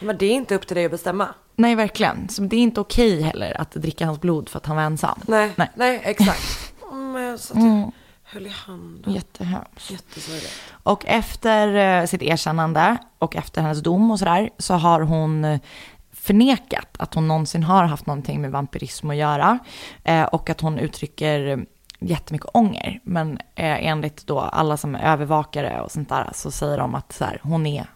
[0.00, 1.28] Men det är inte upp till dig att bestämma.
[1.56, 2.28] Nej, verkligen.
[2.28, 5.20] Så det är inte okej heller att dricka hans blod för att han var ensam.
[5.26, 5.70] Nej, Nej.
[5.74, 6.00] nej.
[6.04, 6.72] exakt.
[6.92, 9.12] Mm, Men jag satt och höll i handen.
[9.12, 9.90] Jättehemskt.
[9.90, 10.62] Jättesorgligt.
[10.70, 15.60] Och efter eh, sitt erkännande och efter hennes dom och sådär så har hon eh,
[16.12, 19.58] förnekat att hon någonsin har haft någonting med vampyrism att göra.
[20.04, 21.66] Eh, och att hon uttrycker
[21.98, 23.00] jättemycket ånger.
[23.02, 27.12] Men eh, enligt då alla som är övervakare och sånt där så säger de att
[27.12, 27.86] så här, hon är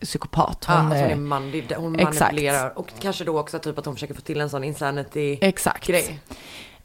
[0.00, 0.64] psykopat.
[0.68, 2.20] Ja, Hon, alltså hon är manlig, hon exakt.
[2.20, 2.78] manipulerar.
[2.78, 5.86] Och kanske då också typ att hon försöker få till en sån insanity Exakt.
[5.86, 6.20] grej.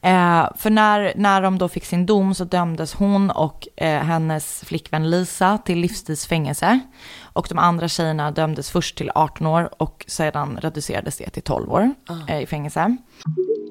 [0.04, 4.60] Eh, för när, när de då fick sin dom så dömdes hon och eh, hennes
[4.60, 6.80] flickvän Lisa till livstidsfängelse.
[7.22, 11.72] Och de andra tjejerna dömdes först till 18 år och sedan reducerades det till 12
[11.72, 11.94] år
[12.28, 12.96] eh, i fängelse.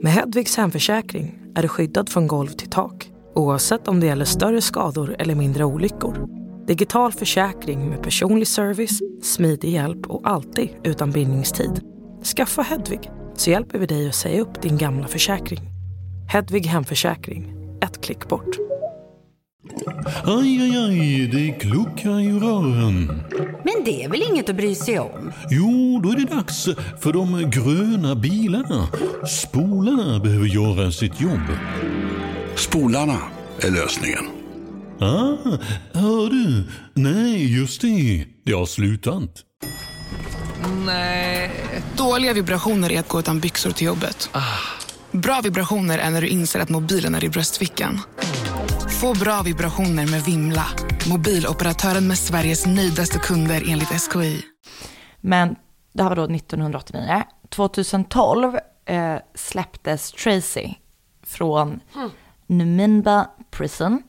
[0.04, 4.62] Med Hedvigs hemförsäkring är du skyddad från golv till tak oavsett om det gäller större
[4.62, 6.28] skador eller mindre olyckor.
[6.68, 11.82] Digital försäkring med personlig service, smidig hjälp och alltid utan bindningstid.
[12.36, 15.73] Skaffa Hedvig så hjälper vi dig att säga upp din gamla försäkring.
[16.30, 18.58] Hedvig hemförsäkring, ett klick bort.
[20.26, 23.24] Aj, aj, aj, det kluckar i rören.
[23.64, 25.32] Men det är väl inget att bry sig om?
[25.50, 26.66] Jo, då är det dags
[27.02, 28.88] för de gröna bilarna.
[29.28, 31.58] Spolarna behöver göra sitt jobb.
[32.56, 33.18] Spolarna
[33.62, 34.26] är lösningen.
[35.00, 35.58] Ah,
[35.94, 36.64] hör du?
[36.94, 38.26] Nej, just det.
[38.46, 39.30] Det har slutat.
[41.98, 44.30] Dåliga vibrationer är att gå utan byxor till jobbet.
[45.14, 48.00] Bra vibrationer är när du inser att mobilen är i bröstfickan.
[49.02, 50.66] Få bra vibrationer med Vimla.
[51.10, 54.42] Mobiloperatören med Sveriges nöjdaste kunder enligt SKI.
[55.22, 55.56] Men
[55.94, 57.24] det här var då 1989.
[57.50, 60.74] 2012 eh, släpptes Tracy
[61.24, 61.80] från
[62.48, 64.04] Numinba Prison.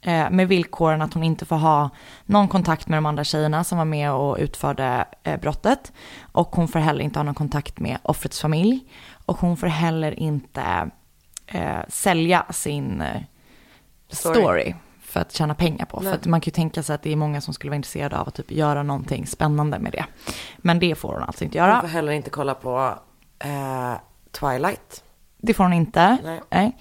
[0.00, 1.90] Eh, med villkoren att hon inte får ha
[2.24, 5.92] någon kontakt med de andra tjejerna som var med och utförde eh, brottet.
[6.22, 8.80] Och hon får heller inte ha någon kontakt med offrets familj.
[9.26, 10.90] Och hon får heller inte
[11.46, 13.20] eh, sälja sin eh,
[14.08, 14.34] Story.
[14.40, 14.74] story.
[15.00, 16.00] för att tjäna pengar på.
[16.00, 18.18] För att man kan ju tänka sig att det är många som skulle vara intresserade
[18.18, 20.04] av att typ göra någonting spännande med det.
[20.58, 21.80] Men det får hon alltså inte Hon göra.
[21.80, 22.94] får heller inte kolla på
[23.38, 23.94] eh,
[24.30, 25.04] Twilight.
[25.38, 26.18] Det får hon inte.
[26.50, 26.76] Nej.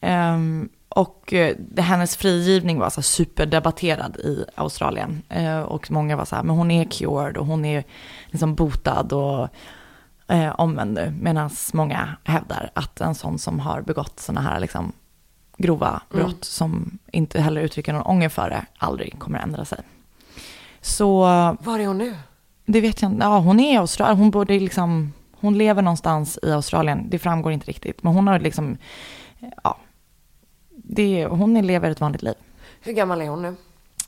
[0.00, 5.22] Ehm, och eh, det, hennes frigivning var så superdebatterad i Australien.
[5.28, 7.84] Eh, och många var så här, men hon är cured och hon är
[8.26, 9.48] liksom botad och
[10.28, 11.14] eh, nu.
[11.20, 14.92] Medan många hävdar att en sån som har begått sådana här liksom
[15.56, 19.78] grova brott som inte heller uttrycker någon ånger för det aldrig kommer att ändra sig.
[20.80, 21.20] Så
[21.60, 22.14] Var är hon nu?
[22.66, 23.24] det vet jag inte.
[23.24, 24.18] Ja, hon är i Australien.
[24.18, 27.10] Hon borde liksom, hon lever någonstans i Australien.
[27.10, 28.02] Det framgår inte riktigt.
[28.02, 28.76] Men hon har liksom,
[29.64, 29.78] ja,
[30.70, 32.34] det, hon lever ett vanligt liv.
[32.80, 33.56] Hur gammal är hon nu?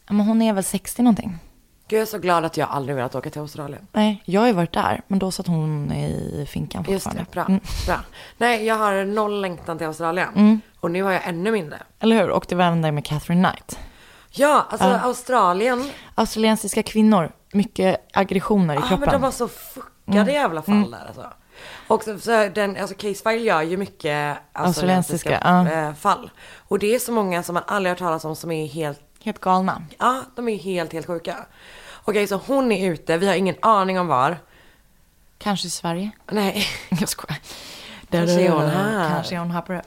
[0.09, 1.39] Men hon är väl 60 någonting.
[1.89, 3.87] Gud, jag är så glad att jag aldrig velat åka till Australien.
[3.93, 5.01] Nej, jag har ju varit där.
[5.09, 7.31] Men då satt hon i finkan Just fortfarande.
[7.31, 7.45] det, bra.
[7.45, 7.61] Mm.
[7.87, 8.01] bra.
[8.39, 10.61] Nej, jag har noll längtan till Australien.
[10.81, 11.79] Och nu har jag ännu mindre.
[12.01, 12.31] Eller hur?
[12.31, 13.79] Och det var även där med Catherine Knight.
[14.31, 15.91] Ja, alltså Australien.
[16.15, 19.01] Australiensiska kvinnor, mycket aggressioner i Ja, kroppen.
[19.01, 21.27] men de var så fuckade jävla fall där alltså.
[21.89, 26.31] Och så, så den, alltså Casefile gör ju mycket australiensiska Australiensiska, eh, fall.
[26.69, 29.01] Och det är så många som man aldrig har hört talas om som är helt,
[29.25, 29.83] Helt galna.
[29.99, 31.37] ja de är helt, helt sjuka.
[32.05, 34.37] Okej, så hon är ute, vi har ingen aning om var.
[35.39, 36.11] Kanske i Sverige.
[36.31, 37.39] Nej, Jag skojar.
[38.11, 39.09] Kanske är hon här.
[39.09, 39.83] Kanske är hon här på det.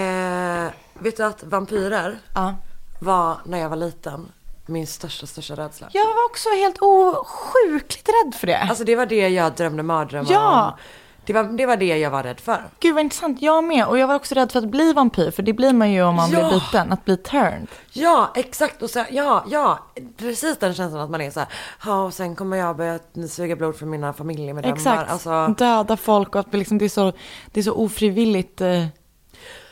[0.00, 2.54] eh, vet du att vampyrer Ja.
[3.00, 4.32] var, när jag var liten,
[4.66, 5.88] min största, största rädsla.
[5.92, 8.58] Jag var också helt osjukligt rädd för det.
[8.58, 10.66] Alltså det var det jag drömde mardrömmar Ja.
[10.66, 10.78] om.
[11.26, 12.62] Det var, det var det jag var rädd för.
[12.80, 13.86] Gud vad intressant, jag med.
[13.86, 16.14] Och jag var också rädd för att bli vampyr, för det blir man ju om
[16.14, 16.38] man Ja.
[16.48, 17.66] blir biten, att bli turned.
[17.92, 18.82] Ja, exakt.
[18.82, 19.78] Och så, ja, ja,
[20.16, 21.48] precis den känslan att man är så här,
[21.86, 24.76] ja, och sen kommer jag börja suga blod från mina familjemedlemmar.
[24.78, 27.12] Exakt, Alltså, döda folk och att liksom, det, är så,
[27.52, 28.60] det är så ofrivilligt.
[28.60, 28.86] Eh,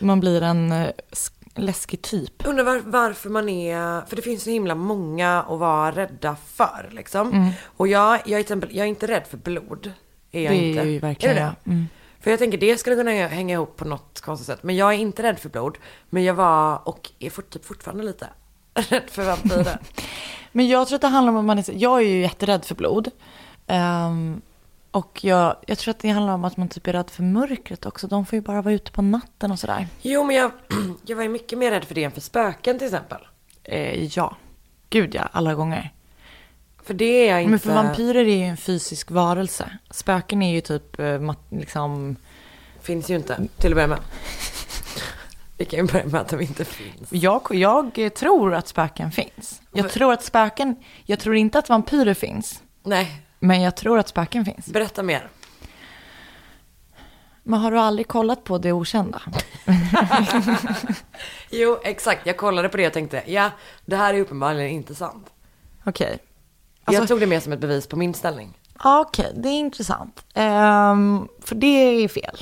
[0.01, 2.47] man blir en, eh, sk- läskig typ.
[2.47, 6.89] Undrar var, varför man är, för det finns så himla många att vara rädda för
[6.93, 7.29] liksom.
[7.33, 7.51] Mm.
[7.77, 9.93] Och jag, jag, är exempel, jag är inte rädd för blod.
[10.33, 10.83] Är jag Det är inte.
[10.83, 11.47] ju verkligen är det?
[11.65, 11.73] jag.
[11.73, 11.89] Mm.
[12.21, 14.63] För jag tänker det skulle kunna hänga ihop på något konstigt sätt.
[14.63, 15.79] Men jag är inte rädd för blod.
[16.11, 18.29] Men jag var och är fort, typ fortfarande lite
[18.75, 19.79] rädd för vampyrer.
[20.53, 22.75] Men jag tror att det handlar om att man är, jag är ju jätterädd för
[22.75, 23.11] blod.
[23.67, 24.41] Ehm,
[24.91, 27.87] och jag, jag tror att det handlar om att man typ är rädd för mörkret
[27.87, 28.07] också.
[28.07, 29.87] De får ju bara vara ute på natten och sådär.
[30.03, 30.51] jo men jag,
[31.07, 33.19] jag var ju mycket mer rädd för det än för spöken till exempel.
[33.65, 34.37] Eh, ja,
[34.91, 35.93] gud ja, alla gånger.
[36.91, 37.51] För det är jag inte.
[37.51, 39.79] Men för vampyrer är ju en fysisk varelse.
[39.91, 42.17] Spöken är ju typ eh, liksom...
[42.81, 43.99] Finns ju inte till att börja med.
[45.57, 47.13] Vi kan ju börja med att de inte finns.
[47.13, 49.63] Jag, jag tror att spöken finns.
[49.73, 50.77] Jag tror att spöken...
[51.05, 52.63] Jag tror inte att vampyrer finns.
[52.83, 54.67] Nej, Men jag tror att spöken finns.
[54.67, 55.29] berätta mer.
[57.43, 59.23] Men har du aldrig kollat på det okända?
[61.51, 62.27] Jo, exakt.
[62.27, 63.51] Jag kollade på det och tänkte, ja,
[63.85, 65.27] det här är uppenbarligen inte sant.
[65.85, 66.19] Okej.
[66.87, 68.57] Jag Alltså- tog det mer som ett bevis på min ställning.
[68.85, 70.25] Ja, Okej, det är intressant.
[70.35, 71.67] Ehm, för det
[72.05, 72.37] är fel.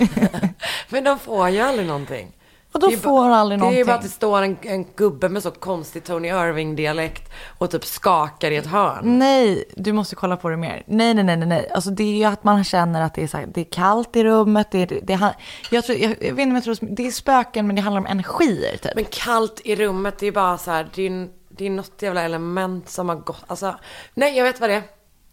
[0.88, 2.32] Men de får ju aldrig någonting.
[2.72, 3.86] Och är får bara- aldrig Det är ju någonting.
[3.86, 8.50] bara att det står en, en gubbe med så konstig Tony Irving-dialekt och typ skakar
[8.50, 9.18] i ett hörn.
[9.18, 10.82] Nej, du måste kolla på det mer.
[10.86, 11.68] Nej, nej, nej, nej.
[11.74, 14.16] Alltså det är ju att man känner att det är, så här, det är kallt
[14.16, 14.66] i rummet.
[14.70, 15.34] Det är, det
[15.70, 18.00] jag, tror, jag, jag vet inte om jag tror, det är spöken men det handlar
[18.00, 18.92] om energier typ.
[18.94, 21.70] Men kallt i rummet, det är ju bara så här, det är, en- det är
[21.70, 23.78] något jävla element som har gått, alltså,
[24.14, 24.82] nej jag vet vad det är.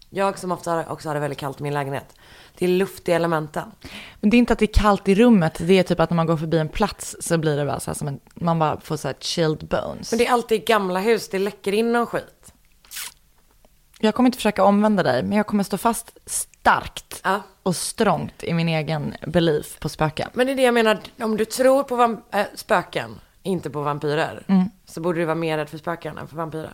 [0.10, 2.16] Jag som ofta också har det väldigt kallt i min lägenhet.
[2.58, 3.72] Det är luft i elementen.
[4.20, 5.58] Men det är inte att det är kallt i rummet.
[5.60, 7.92] Det är typ att när man går förbi en plats så blir det bara så
[7.92, 10.12] här som en, man bara får så här chilled bones.
[10.12, 12.54] Men det är alltid gamla hus, det läcker in någon skit.
[14.00, 17.42] Jag kommer inte försöka omvända dig, men jag kommer stå fast starkt Ja.
[17.64, 20.30] och strångt i min egen belief på spöken.
[20.34, 24.44] Men det är det jag menar, om du tror på äh, spöken, inte på vampyrer,
[24.86, 26.74] så borde du vara mer rädd för spöken än för vampyrer.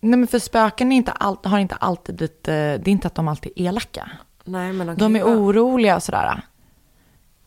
[0.00, 3.14] Nej, men för spöken inte all, har inte alltid ett, eh, det är inte att
[3.14, 4.10] de alltid är elaka.
[4.44, 6.42] Nej, men de, De är vara- oroliga och sådär.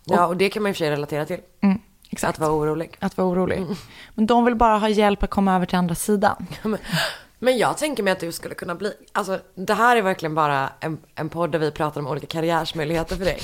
[0.06, 1.40] Ja, och det kan man i och för sig relatera till.
[1.62, 2.30] Mm, exakt.
[2.30, 2.98] Att vara orolig.
[3.00, 3.66] Att vara orolig.
[4.16, 6.48] Men de vill bara ha hjälp att komma över till andra sidan.
[6.64, 6.78] Men,
[7.40, 10.70] men jag tänker mig att du skulle kunna bli, alltså det här är verkligen bara
[10.80, 13.40] en, en podd där vi pratar om olika karriärsmöjligheter för dig.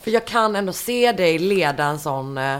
[0.00, 2.58] För jag kan ändå se dig leda en sån, eh,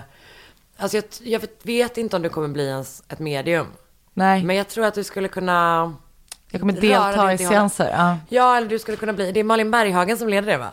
[0.79, 3.67] alltså jag, jag vet- inte om du kommer bli ens ett medium.
[4.15, 5.93] Nej, Men jag tror att du skulle kunna
[6.51, 7.91] jag kommer delta i det seanser.
[7.97, 8.17] Ja.
[8.29, 10.69] Ja, eller du skulle kunna bli, det är Malin Berghagen som leder det va?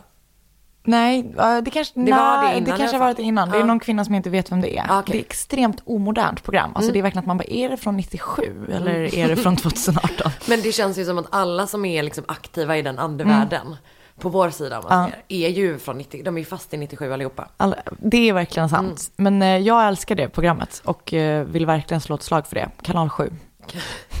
[0.86, 3.50] Nej, ja, det kanske, Det var det nej, innan det kanske har varit innan.
[3.50, 3.66] Det är Ja.
[3.66, 4.86] någon kvinna som inte vet vem det är.
[4.88, 5.12] Ah, okej.
[5.12, 6.72] Det är extremt omodernt program.
[6.74, 9.56] Alltså det är verkligen att man bara, är det från 97 eller är det från
[9.62, 10.32] 2018?
[10.48, 13.76] Men det känns ju som att alla som är liksom aktiva i den andevärlden
[14.20, 16.76] på vår sida om man säger, är ju från 90, de är ju fast i
[16.76, 17.48] 97 allihopa.
[17.56, 19.10] Alla, det är verkligen sant.
[19.16, 22.70] Men eh, jag älskar det programmet och eh, vill verkligen slå ett slag för det.
[22.82, 23.30] Kanal 7.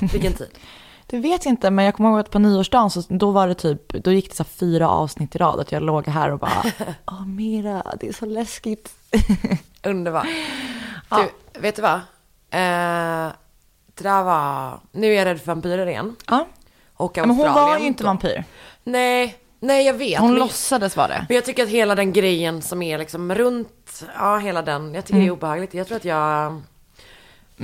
[0.12, 0.48] Vilken tid?
[1.06, 3.54] Det vet jag inte, men jag kommer ihåg att på nyårsdagen så då var det
[3.54, 5.60] typ, då gick det så fyra avsnitt i rad.
[5.60, 6.62] Att jag låg här och bara,
[7.06, 8.94] åh Mira, det är så läskigt.
[9.82, 10.26] Underbar.
[11.10, 11.94] Du, vet du vad?
[12.50, 13.32] Eh,
[13.94, 16.16] det där var, nu är jag rädd för vampyrer igen.
[16.26, 16.46] Ja,
[16.94, 18.44] Och men hon var Australien ju inte vampyr.
[18.84, 20.20] Nej, nej jag vet.
[20.20, 21.26] Hon men, låtsades vara det.
[21.28, 25.04] men jag tycker att hela den grejen som är liksom runt, ja hela den, jag
[25.04, 25.26] tycker Mm.
[25.26, 25.74] det är obehagligt.
[25.74, 26.62] Jag tror att jag,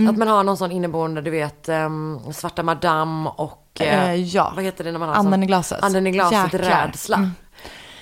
[0.08, 4.52] att man har någon sån inneboende, du vet, ehm, svarta madame och, eh, Eh, ja.
[4.56, 5.82] vad heter det när man har Anden sån- i glaset.
[5.82, 6.86] Anden i glaset, Jäklar.
[6.86, 7.16] rädsla.
[7.16, 7.30] Mm.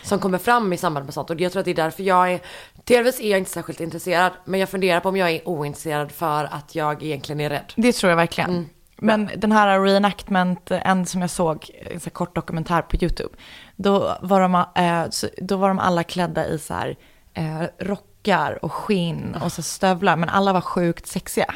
[0.02, 1.30] Som kommer fram i samband med sånt.
[1.30, 2.40] Och jag tror att det är därför jag är,
[2.84, 4.32] delvis är jag inte särskilt intresserad.
[4.44, 7.72] Men jag funderar på om jag är ointresserad för att jag egentligen är rädd.
[7.76, 8.66] Det tror jag verkligen.
[8.98, 13.34] Men den här reenactment, en som jag såg, en så kort dokumentär på YouTube,
[13.76, 15.04] då var de, eh,
[15.44, 16.96] då var de alla klädda i så här
[17.34, 21.54] eh, rockar och skinn och så stövlar, men alla var sjukt sexiga.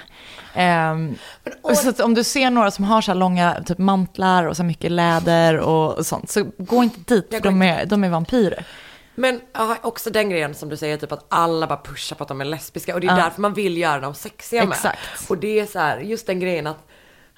[0.55, 1.15] Ehm,
[1.63, 4.91] och så om du ser några som har så långa typ mantlar och så mycket
[4.91, 8.65] läder och, sånt, så gå inte dit, för de är, de är vampyrer.
[9.15, 12.29] Men ja, också den grejen som du säger, typ att alla bara pushar på att
[12.29, 12.95] de är lesbiska.
[12.95, 13.25] Och det är Ja.
[13.25, 14.73] därför man vill göra dem sexiga med.
[14.73, 15.31] Exakt.
[15.31, 16.89] Och det är så här, just den grejen att,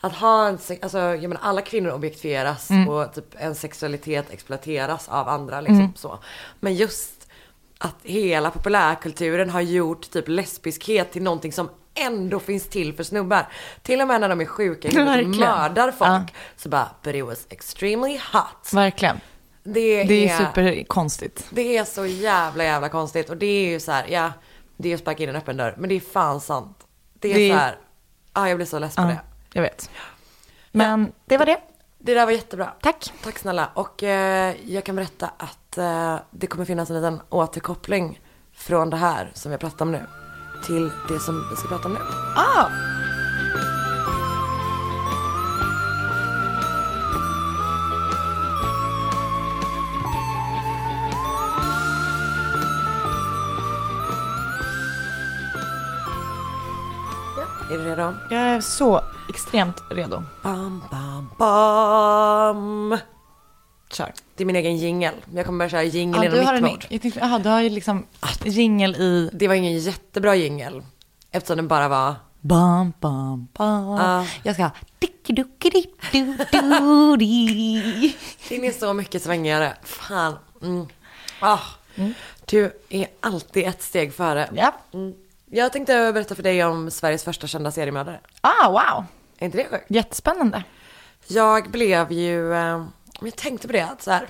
[0.06, 2.88] att ha en, sex- alltså jag menar alla kvinnor objektifieras Mm.
[2.88, 6.18] och typ en sexualitet exploateras av andra liksom så.
[6.60, 7.28] Men just
[7.78, 13.48] att hela populärkulturen har gjort typ lesbiskhet till någonting som ändå finns till för snubbar.
[13.82, 15.36] Till och med när de är sjuka och Verkligen.
[15.40, 16.10] mördar folk.
[16.10, 16.24] Ja.
[16.56, 18.72] Så bara, but it was extremely hot.
[18.72, 19.20] Verkligen.
[19.64, 21.46] Det Det är superkonstigt.
[21.50, 24.32] det är så jävla jävla konstigt och det är ju så här, ja,
[24.76, 25.74] det är att sparka in en öppen dörr.
[25.78, 26.78] Men det är fan sant.
[27.18, 27.78] Det är Det- så här,
[28.34, 29.18] ja jag blir så less på Ja, det.
[29.54, 29.90] Jag vet.
[30.72, 31.60] Men det var det.
[31.98, 32.72] Det där var jättebra.
[32.82, 33.12] Tack.
[33.22, 33.70] Tack snälla.
[33.74, 38.20] Och eh, jag kan berätta att eh, det kommer finnas en liten återkoppling
[38.54, 40.06] från det här som vi har pratat om nu.
[40.66, 42.00] till det som vi ska prata om nu.
[42.36, 42.68] Ah!
[57.70, 58.14] Är du redo?
[58.30, 60.22] Jag är så extremt redo.
[60.42, 62.98] Bam, bam, bam.
[63.92, 64.12] Kör.
[64.34, 65.14] Det är min egen jingel.
[65.34, 67.68] Jag kommer börja köra jingel du, har mitt en, jag tänkte, aha, du har ju
[67.68, 68.06] liksom
[68.44, 70.82] jingel i Det var ingen jättebra jingel.
[71.30, 72.14] Eftersom den bara var...
[72.40, 73.88] bam, bam, bam.
[73.88, 74.26] Ja.
[74.42, 74.70] Jag ska ha.
[78.48, 79.76] Den är så mycket svängigare.
[79.82, 80.34] Fan.
[80.62, 80.86] Mm.
[81.40, 81.58] Ah.
[82.44, 84.50] Du är alltid ett steg före.
[84.54, 84.74] Ja.
[84.92, 85.14] Mm.
[85.56, 88.20] Jag tänkte berätta för dig om Sveriges första kända seriemördare.
[88.40, 89.04] Ah, wow.
[89.38, 89.84] Är inte det sjukt?
[89.88, 90.64] Jättespännande.
[91.26, 92.84] Jag blev ju, eh,
[93.20, 94.28] jag tänkte på det att så här,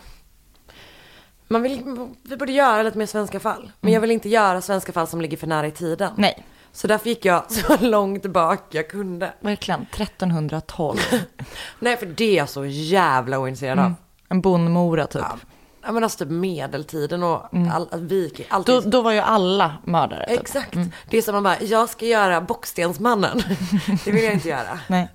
[1.48, 1.82] man vill,
[2.22, 3.72] vi borde göra lite mer svenska fall.
[3.80, 6.12] Men jag vill inte göra svenska fall som ligger för nära i tiden.
[6.16, 9.32] Nej, Så därför gick jag så långt bak jag kunde.
[9.40, 9.82] verkligen.
[9.82, 10.98] 1312.
[11.78, 13.94] Nej för det är jag så jävla ointresserad av.
[14.28, 15.22] En bondmora typ.
[15.22, 15.38] Ja.
[15.86, 18.66] Ja men alltså typ medeltiden och all, viking, allt.
[18.66, 20.26] Då, då var ju alla mördare.
[20.28, 20.40] Typ.
[20.40, 20.78] Exakt.
[21.10, 23.42] Det är som man bara, jag ska göra Bockstensmannen.
[24.04, 24.78] det vill jag inte göra.
[24.88, 25.08] Nej.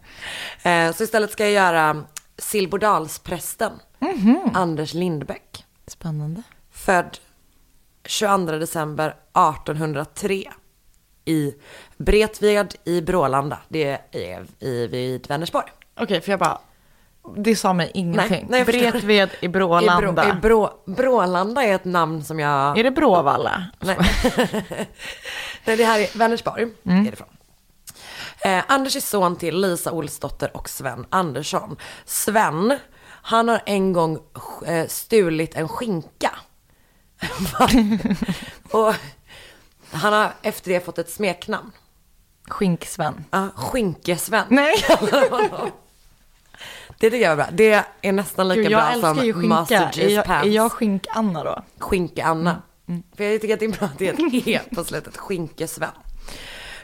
[0.63, 2.03] Eh, så istället ska jag göra
[2.37, 3.71] Silbodalsprästen.
[4.53, 5.65] Anders Lindbäck.
[5.87, 6.43] Spännande.
[6.71, 7.17] Född
[8.05, 10.51] 22 december 1803
[11.25, 11.53] i
[11.97, 13.59] Bretved i Brålanda.
[13.67, 15.67] Det är i, vid Vänersborg.
[15.95, 16.59] Okej, för jag bara,
[17.37, 18.45] det sa mig ingenting.
[18.49, 18.91] nej, förstår.
[18.91, 20.29] Bretved i Brålanda.
[20.29, 22.77] I, Brå, i Brå, Brålanda är ett namn som jag...
[22.77, 23.63] Är det Bråvalla?
[23.79, 23.97] Nej.
[25.65, 26.67] Nej, det här är Vänersborg.
[26.85, 27.07] Mm.
[27.07, 27.27] Är det från.
[28.41, 31.77] Eh, Anders är son till Lisa Olsdotter och Sven Andersson.
[32.05, 34.19] Sven, han har en gång
[34.65, 36.31] eh, stulit en skinka.
[38.71, 38.93] Och
[39.91, 41.71] han har efter det fått ett smeknamn.
[42.47, 43.25] Skinksven.
[43.31, 44.45] Ja, Skinkesven.
[44.49, 44.75] Nej.
[46.99, 47.47] Det tycker jag var bra.
[47.51, 49.47] Det är nästan lika Gud, bra som.
[49.49, 50.47] Master Är G's jag, Pants.
[50.47, 51.63] är jag skink-Anna då?
[51.77, 52.61] Skinke-Anna.
[52.87, 55.17] Mm, För jag tycker att det är bra att det är ett E på slutet.
[55.17, 55.89] Skinkesven.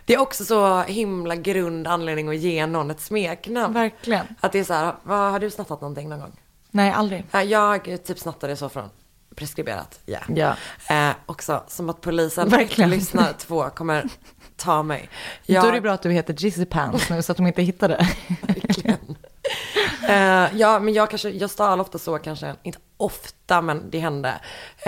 [0.05, 3.74] Det är också så himla grund anledning att ge någon ett smeknamn.
[3.74, 4.26] Verkligen.
[4.41, 6.32] Att det är så här, vad, har du snattat någonting någon gång?
[6.72, 7.24] Nej, aldrig.
[7.32, 8.89] Ja, Jag typ snattade så från
[9.36, 9.99] preskriberat.
[10.05, 10.20] Ja.
[10.36, 10.55] Ja.
[10.89, 12.89] Eh, också som att polisen Verkligen.
[12.89, 14.09] lyssnar två kommer
[14.55, 15.09] ta mig.
[15.45, 17.61] Jag, Då är det bra att du heter Jizzy Pants nu så att de inte
[17.61, 18.07] hittar det.
[18.41, 19.14] Verkligen.
[20.10, 24.34] Eh, ja, men jag kanske, jag stal ofta så kanske, inte ofta men det hände,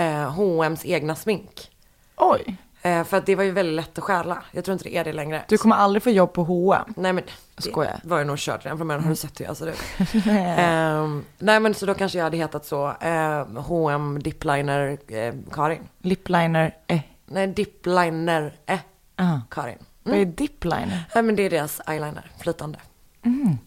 [0.00, 1.70] uh, H&M's egna smink.
[2.16, 4.42] Oj, Eh, för att det var ju väldigt lätt att stjäla.
[4.52, 5.44] Jag tror inte det är det längre.
[5.48, 6.94] du kommer aldrig få jobb på H&M.
[6.96, 7.24] Nej men
[7.56, 8.00] det Skojar.
[8.04, 9.02] var ju nog kört redan från början.
[9.02, 9.78] Har du sett hur jag ser ut?
[10.26, 12.86] Ehm, nej men så då kanske jag hade hetat så.
[12.88, 15.88] Uh, H&M Dipliner eh, Karin.
[16.02, 17.00] Lipliner, eh.
[17.26, 18.78] Nej, Dipliner eh,
[19.16, 19.40] Ah.
[19.50, 19.78] Karin.
[20.02, 21.04] Vad är dipliner?
[21.14, 22.78] Nej men det är deras eyeliner, flytande.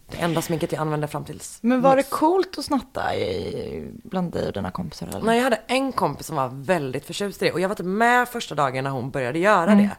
[0.08, 4.32] Det enda sminket jag använde fram tills Men var det coolt att snatta i, bland
[4.34, 5.08] dig och dina kompisar?
[5.08, 5.22] Eller?
[5.22, 7.52] Nej, jag hade en kompis som var väldigt förtjust i det.
[7.52, 9.78] Och jag var inte med första dagen när hon började göra Mm.
[9.88, 9.96] det.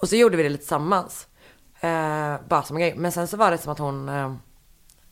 [0.00, 1.26] Och så gjorde vi det lite tillsammans.
[1.80, 2.94] Eh, bara som en grej.
[2.96, 4.34] Men sen så var det som att hon eh,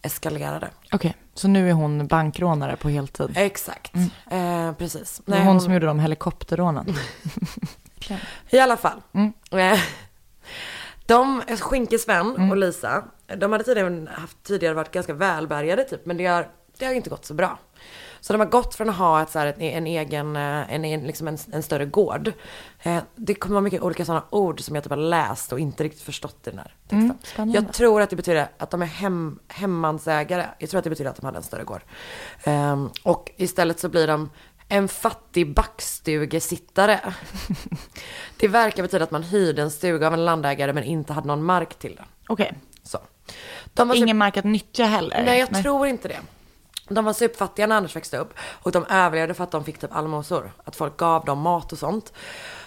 [0.03, 0.71] eskalerade.
[0.93, 3.33] Okej, så nu är hon bankrånare på heltid?
[3.37, 3.93] Exakt.
[4.31, 5.21] Eh, precis.
[5.25, 6.87] Det var Nej, hon som gjorde de helikopterrånen.
[8.51, 9.01] I alla fall.
[9.13, 9.33] Mm.
[11.09, 12.51] Eh, De, Skinke Sven Mm.
[12.51, 13.05] och Lisa,
[13.37, 16.07] de hade tidigare, haft, tidigare varit ganska välbärgade typ.
[16.07, 16.49] Men det har,
[16.79, 17.59] det har inte gått så bra.
[18.21, 21.01] Så de har gått från att ha ett, så här, en egen, eh, en, en,
[21.07, 22.33] liksom en, en större gård.
[22.83, 25.85] Eh, det kommer vara mycket olika sådana ord som jag typ har läst och inte
[25.85, 27.19] riktigt förstått i den här texten.
[27.37, 30.47] Mm, jag tror att det betyder att de är hem, hemmansägare.
[30.59, 31.83] Jag tror att det betyder att de hade en större gård.
[32.45, 34.31] Ehm, och istället så blir de
[34.73, 37.01] en fattig backstugesittare.
[38.37, 41.45] det verkar betyda att man hyrde en stuga av en landägare men inte hade någon
[41.45, 42.05] mark till den.
[42.29, 42.99] Okej, Så.
[43.75, 45.23] De var ingen mark att nyttja heller?
[45.25, 46.21] Nej, jag tror inte det.
[46.89, 49.97] De var superfattiga när Anders växte upp och de överlevde för att de fick typ
[49.97, 50.53] allmosor.
[50.65, 52.13] Att folk gav dem mat och sånt.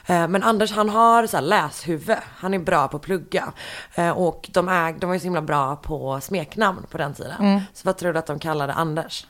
[0.05, 2.17] Eh, Men Anders han har så här läshuvud.
[2.37, 3.53] Han är bra på att plugga.
[3.95, 7.61] Eh, Och de, är, de var ju så himla bra på smeknamn på den tiden.
[7.73, 9.27] Så vad tror du att de kallade Anders?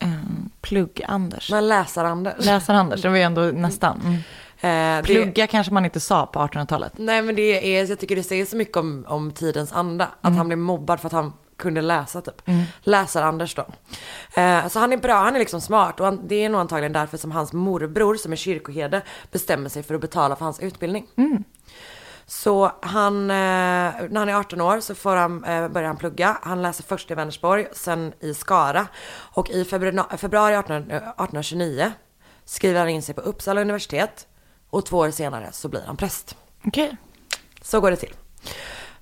[0.00, 1.50] Mm, Plugg-Anders.
[1.50, 2.34] Men läsar-Anders.
[2.46, 4.00] Läsar-Anders, det var ju ändå nästan.
[4.00, 4.14] Mm.
[4.60, 6.92] Eh, det- Plugga kanske man inte sa på 1800-talet.
[6.96, 10.08] Nej men det är, jag tycker det säger så mycket om, om tidens anda.
[10.20, 12.42] Att han blev mobbad för att han kunde läsa typ.
[12.82, 13.66] Läsar-Anders då.
[14.42, 16.92] Eh, så han är bra, han är liksom smart och han, det är nog antagligen
[16.92, 21.06] därför som hans morbror som är kyrkoherde bestämmer sig för att betala för hans utbildning.
[22.30, 26.38] Så han, eh, när han är 18 år så får han, eh, börjar han plugga.
[26.42, 28.86] Han läser först i Vänersborg, sen i Skara.
[29.10, 31.92] Och i februari, februari 18, eh, 1829
[32.44, 34.26] skriver han in sig på Uppsala universitet.
[34.70, 36.36] Och två år senare så blir han präst.
[36.64, 36.96] Okej.
[37.62, 38.14] Så går det till.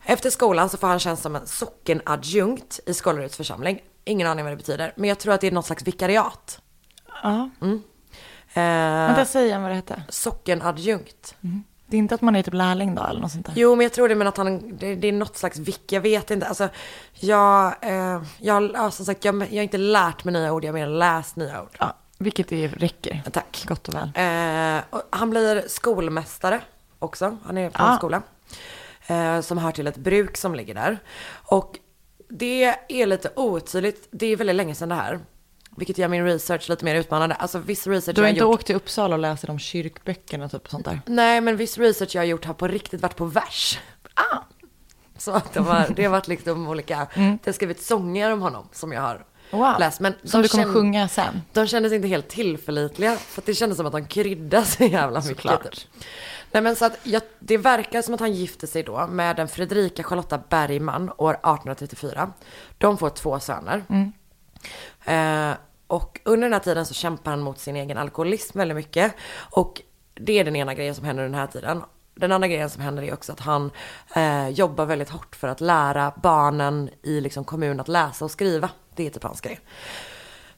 [0.04, 3.80] Efter skolan så får han tjänst som en sockenadjunkt i Skålleryds församling.
[4.04, 6.60] Ingen aning vad det betyder, men jag tror att det är något slags vikariat.
[7.22, 7.50] Ja.
[7.60, 10.02] Eh, Vänta, säg igen vad det hette.
[10.08, 11.34] sockenadjunkt.
[11.86, 13.52] Det är inte att man är typ lärling då eller något sånt där?
[13.56, 16.00] Jo, men jag tror det, men att han, det, det är något slags vick, jag
[16.00, 16.46] vet inte.
[16.46, 16.68] Alltså,
[17.14, 20.68] jag, eh, jag, ja, som sagt, jag, jag har inte lärt mig nya ord, jag
[20.68, 21.76] har mer läst nya ord.
[21.78, 23.22] Ja, vilket det räcker.
[23.32, 23.64] Tack.
[23.68, 24.10] Gott och väl.
[24.78, 26.60] Eh, och han blir skolmästare
[26.98, 27.36] också.
[27.44, 27.96] Han är på en Ah.
[27.96, 28.22] skola.
[29.06, 30.98] Eh, som hör till ett bruk som ligger där.
[31.44, 31.78] Och
[32.28, 34.08] det är lite otydligt.
[34.10, 35.20] Det är väldigt länge sedan det här.
[35.76, 37.34] Vilket gör min research lite mer utmanande.
[37.34, 38.54] Alltså viss research Du har jag inte gjort.
[38.54, 41.00] åkt till Uppsala och läst de kyrkböckerna typ och sånt där?
[41.06, 43.78] Nej, men viss research jag har gjort har på riktigt varit på vers.
[44.14, 44.38] Ah.
[45.18, 48.68] Så att de har, det har varit liksom olika, det har skrivit sånger om honom
[48.72, 49.74] som jag har Wow.
[49.78, 50.00] läst.
[50.00, 51.42] Men Som du kommer sjunga sen?
[51.52, 53.16] De kändes inte helt tillförlitliga.
[53.16, 55.36] För det kändes som att de kryddade så jävla mycket.
[55.36, 55.62] Såklart.
[55.62, 55.84] Typ.
[56.52, 59.48] Nej men så att jag, det verkar som att han gifte sig då med en
[59.48, 62.32] Fredrika Charlotta Bergman år 1834.
[62.78, 63.84] De får två söner.
[65.04, 65.56] Eh,
[65.86, 69.14] och under den här tiden så kämpar han mot sin egen alkoholism väldigt mycket.
[69.50, 69.82] Och
[70.14, 71.82] det är den ena grejen som händer den här tiden.
[72.14, 73.70] Den andra grejen som händer är också att han
[74.14, 78.70] eh, jobbar väldigt hårt för att lära barnen i liksom kommunen att läsa och skriva.
[78.96, 79.60] Det är typ hans grej.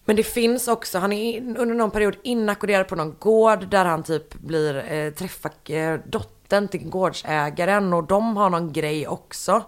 [0.04, 4.02] Men det finns också, han är under någon period inackorderad på någon gård där han
[4.02, 9.62] typ blir, eh, träffar eh, dottern till gårdsägaren och de har någon grej också.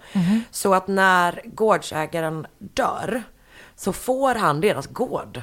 [0.51, 3.23] Så att när gårdsägaren dör
[3.81, 5.43] så får han deras gård.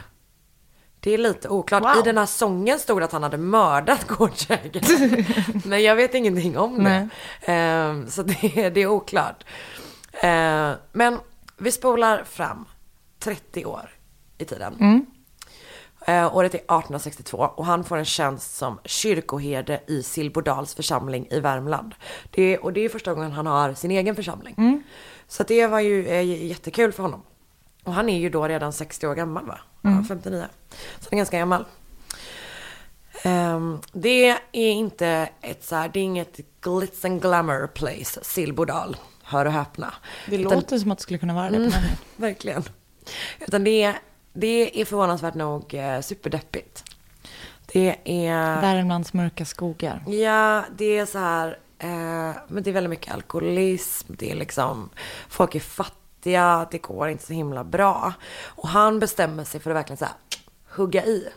[0.99, 1.83] Det är lite oklart.
[1.83, 1.97] Wow.
[1.97, 5.25] I den här sången stod det att han hade mördat gårdsägaren.
[5.65, 7.09] Men jag vet ingenting om det.
[7.51, 9.43] Ehm, så det, är- det är oklart.
[10.13, 11.19] Ehm, men
[11.57, 12.65] vi spolar fram
[13.19, 13.89] 30 år
[14.37, 15.05] i tiden.
[16.07, 21.39] Eh, året är 1862 och han får en tjänst som kyrkoherde i Silbodals församling i
[21.39, 21.95] Värmland.
[22.31, 24.83] Det, och det är första gången han har sin egen församling.
[25.27, 27.23] Så att det var ju eh, jättekul för honom.
[27.87, 29.59] Och han är ju då redan 60 år gammal va?
[29.81, 30.45] Ja, 59.
[30.99, 31.65] Så han är ganska gammal.
[33.23, 38.97] Ehm, det är inte ett så här, det är inget glitz and glamour place, Silbodal.
[39.23, 39.93] Hör och häpna.
[40.29, 41.57] Det Utan- låter som att det skulle kunna vara det.
[41.59, 41.99] namnet.
[42.15, 42.63] Verkligen.
[43.39, 43.99] Utan det, är-
[44.33, 46.83] det är förvånansvärt nog eh, superdeppigt.
[47.73, 47.95] Det
[48.27, 48.61] är...
[48.61, 50.03] Värmlands mörka skogar.
[50.07, 51.57] Ja, det är så här...
[51.79, 51.87] Eh,
[52.47, 54.13] men det är väldigt mycket alkoholism.
[54.17, 54.89] Det är liksom...
[55.29, 55.93] Folk är fattiga.
[56.71, 58.13] Det går inte så himla bra.
[58.45, 60.13] Och han bestämmer sig för att verkligen så här,
[60.69, 61.27] hugga i.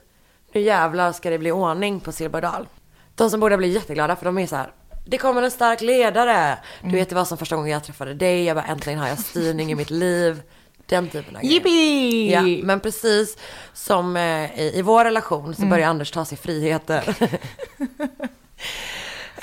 [0.52, 2.68] Nu jävlar ska det bli ordning på Silberdal.
[3.14, 4.72] De som borde bli jätteglada för de är så här.
[5.06, 6.58] Det kommer en stark ledare.
[6.82, 8.44] Du vet det var som första gången jag träffade dig.
[8.44, 10.42] Jag bara äntligen har jag styrning i mitt liv.
[10.86, 11.44] Den typen av.
[11.44, 12.32] Yippee!
[12.32, 13.36] Ja, men precis
[13.72, 17.16] som eh, i, i vår relation så börjar Anders ta sig friheter.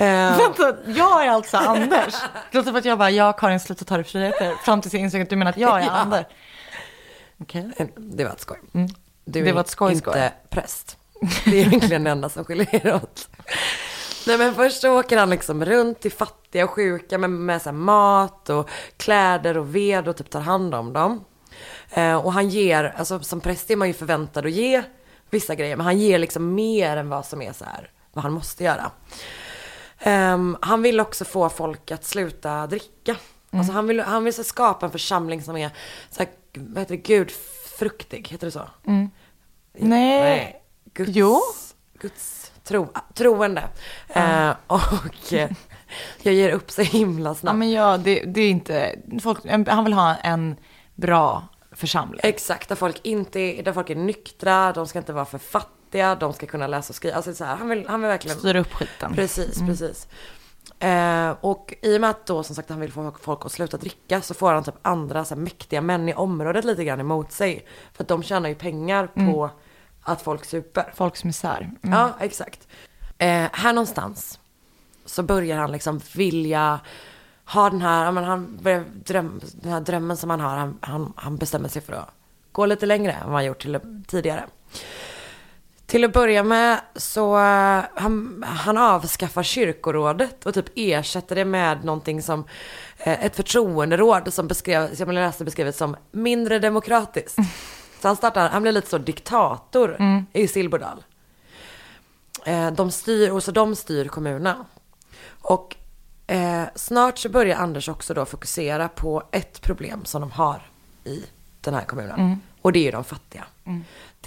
[0.00, 2.14] Eh, Vänta, jag är alltså Anders.
[2.50, 4.54] Det låter som att jag bara, jag Karin sluta ta dig friheter.
[4.64, 5.90] Fram tills jag insåg att du menar att jag är Ja.
[5.90, 6.24] Anders.
[7.40, 7.70] Okej.
[7.96, 8.58] det var ett skoj.
[8.72, 8.86] Du
[9.42, 10.12] Det är var ett skoj, skoj.
[10.14, 10.96] inte präst.
[11.44, 13.28] Det är egentligen det enda som skiljer er åt.
[14.26, 17.68] Nej men först så åker han liksom runt till fattiga och sjuka med, med så
[17.68, 21.24] här mat och kläder och ved och typ tar hand om dem.
[21.90, 24.82] Eh, och han ger, alltså som präst är man ju förväntad att ge
[25.30, 28.32] vissa grejer, men han ger liksom mer än vad som är så här, vad han
[28.32, 28.90] måste göra.
[30.00, 33.16] Ehm, han vill också få folk att sluta dricka.
[33.50, 35.70] Alltså han vill, han vill så skapa en församling som är
[36.10, 38.68] så här, vad heter det, gudfruktig, heter det så?
[39.72, 40.62] Nej.
[40.94, 41.40] Guds, Jo.
[42.00, 43.68] Guds tro, troende.
[44.08, 45.50] Eh, och eh,
[46.22, 47.58] jag ger upp så himla Ja, snabbt.
[47.58, 49.38] men ja, det, det är inte, folk,
[49.68, 50.56] han vill ha en
[50.94, 52.20] bra församling.
[52.24, 55.74] Exakt, där folk inte är, där folk är nyktra, de ska inte vara för fattiga,
[55.90, 57.16] de ska kunna läsa och skriva.
[57.16, 58.38] Alltså så här, han vill, han vill verkligen...
[58.38, 59.14] Styra upp skiten.
[59.14, 60.08] Precis, precis.
[60.78, 63.76] Eh, och i och med att då som sagt han vill få folk att sluta
[63.76, 67.32] dricka så får han typ andra så här, mäktiga män i området lite grann emot
[67.32, 67.66] sig.
[67.92, 69.50] För att de tjänar ju pengar på
[70.02, 70.92] att folk super.
[70.94, 71.70] Folks misär.
[71.82, 72.68] Ja, exakt.
[73.18, 74.38] Eh, här någonstans
[75.04, 76.80] så börjar han liksom vilja
[77.44, 80.56] ha den här, men han börjar dröm, den här drömmen som han har.
[80.56, 82.08] Han, han, han bestämmer sig för att
[82.52, 84.46] gå lite längre än vad han gjort till, tidigare.
[85.88, 91.84] Till att börja med så eh, han, han avskaffar kyrkorådet och typ ersätter det med
[91.84, 92.44] någonting som
[92.98, 97.38] eh, ett förtroenderåd som beskrev, som jag läste beskrivet som mindre demokratiskt.
[98.00, 99.96] Så han startar, han blir lite så diktator
[100.32, 101.04] i Silberdal.
[102.44, 104.56] Eh, de styr, och så de styr kommunen.
[105.28, 105.76] Och
[106.26, 110.70] eh, snart så börjar Anders också då fokusera på ett problem som de har
[111.04, 111.24] i
[111.60, 112.20] den här kommunen.
[112.62, 113.44] Och det är ju de fattiga.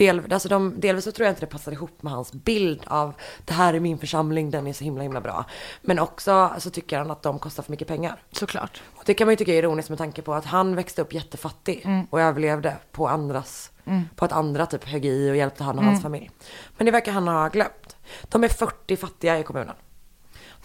[0.02, 3.14] Del, alltså de, delvis så tror jag inte det passar ihop med hans bild av
[3.46, 5.46] det här är min församling, den är så himla himla bra.
[5.82, 8.24] Men också så tycker han att de kostar för mycket pengar.
[8.32, 8.82] Såklart.
[8.96, 11.14] Och det kan man ju tycka är ironiskt med tanke på att han växte upp
[11.14, 13.72] jättefattig och överlevde på andras,
[14.16, 16.32] på att andra typ högg i och hjälpte han och hans familj.
[16.78, 17.98] Men det verkar han ha glömt.
[18.24, 19.76] De är 40 fattiga i kommunen.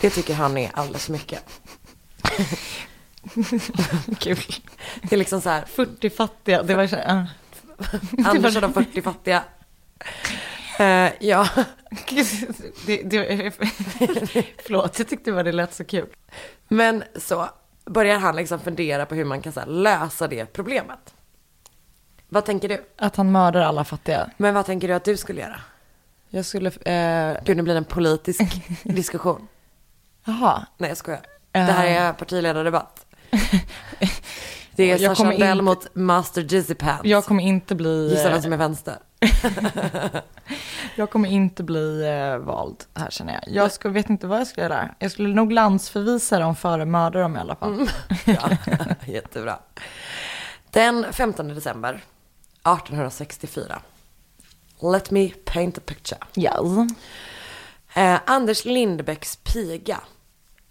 [0.01, 1.43] Det tycker han är alldeles för mycket.
[4.19, 4.39] Kul.
[5.03, 7.25] Det är liksom så här, 40 fattiga, det var så här, uh.
[8.25, 9.45] Anders och de 40 fattiga.
[10.79, 11.49] Eh, ja,
[12.87, 13.53] det, det,
[14.67, 16.07] Förlåt, jag tyckte bara det lät så kul.
[16.69, 17.49] men så
[17.85, 21.15] börjar han liksom fundera på hur man kan här, lösa det problemet.
[22.29, 22.85] Vad tänker du?
[22.97, 24.31] Att han mördar alla fattiga.
[24.37, 25.61] Men vad tänker du att du skulle göra?
[26.29, 28.43] Jag skulle, eh, Gud, nu blir det en politisk
[28.85, 29.49] diskussion.
[30.25, 30.67] jaha.
[30.79, 31.21] Nej, jag skojar.
[31.53, 33.07] Det här är partiledardebatt.
[34.77, 37.05] Det är Jag Sasha Bell inte- mot Master Jizzy Pants.
[37.05, 38.99] Jag kommer inte bli, Gissa vem eh, som är vänster.
[40.97, 43.55] jag kommer inte bli eh, vald här känner jag.
[43.55, 44.89] Jag skulle, vet inte vad jag skulle göra.
[44.99, 47.91] Jag skulle nog landsförvisa dem före mörda dem i alla fall.
[48.25, 48.51] Ja,
[49.07, 49.59] jättebra.
[50.71, 51.91] Den 15 december
[52.65, 53.79] 1864.
[54.93, 56.19] Let me paint a picture.
[56.37, 56.93] Yes.
[57.95, 60.01] Eh, Anders Lindbäcks piga,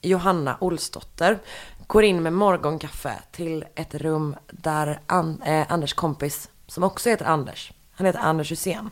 [0.05, 1.39] Johanna Olsdotter,
[1.87, 7.25] går in med morgonkaffe till ett rum där An- eh, Anders kompis, som också heter
[7.25, 8.89] Anders, han heter Anders Hussein,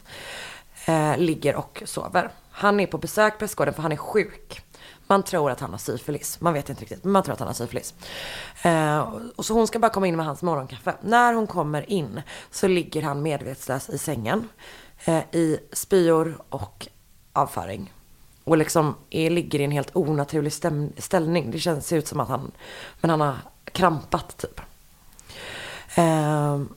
[0.85, 2.29] eh, ligger och sover.
[2.51, 4.61] Han är på besök på Hästgården för han är sjuk.
[5.07, 6.41] Man tror att han har syfilis.
[6.41, 7.93] Man vet inte riktigt, men man tror att han har syfilis.
[8.61, 10.93] Eh, och så hon ska bara komma in med hans morgonkaffe.
[11.01, 14.49] När hon kommer in så ligger han medvetslös i sängen.
[15.05, 16.87] Eh, I spyor och
[17.33, 17.93] avföring.
[18.43, 21.51] Och liksom är, ligger i en helt onaturlig stäm, ställning.
[21.51, 22.51] Det känns, ut som att han,
[23.01, 23.35] men han har
[23.65, 24.61] krampat typ.
[25.95, 26.69] Ehm,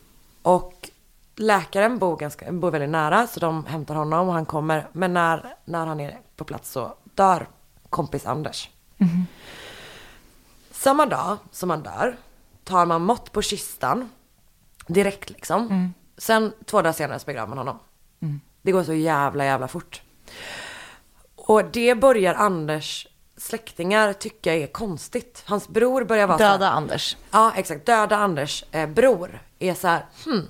[0.43, 0.91] och
[1.37, 4.87] läkaren bor, ganska, bor väldigt nära så de hämtar honom och han kommer.
[4.93, 7.49] Men när, när han är på plats så dör
[7.91, 8.71] kompis Anders.
[10.71, 12.17] Samma dag som han dör
[12.65, 14.11] tar man mått på kistan
[14.87, 15.69] direkt liksom.
[16.19, 17.79] Sen två dagar senare så begraver man honom.
[18.63, 20.03] Det går så jävla jävla fort.
[21.47, 25.43] Och det börjar Anders släktingar tycka är konstigt.
[25.47, 27.17] Hans bror börjar vara så här- Döda Anders.
[27.31, 27.87] Ja, exakt.
[27.87, 30.47] Döda Anders eh, bror är så här, hmm.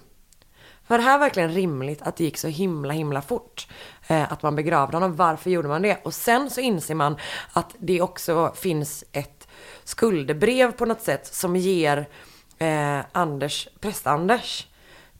[0.88, 3.68] Var det här verkligen rimligt att det gick så himla himla fort?
[4.06, 5.16] Eh, att man begravde honom.
[5.16, 5.98] Varför gjorde man det?
[6.04, 7.16] Och sen så inser man
[7.52, 9.48] att det också finns ett
[9.84, 12.08] skuldebrev på något sätt som ger
[12.58, 14.66] eh, Anders, präst-Anders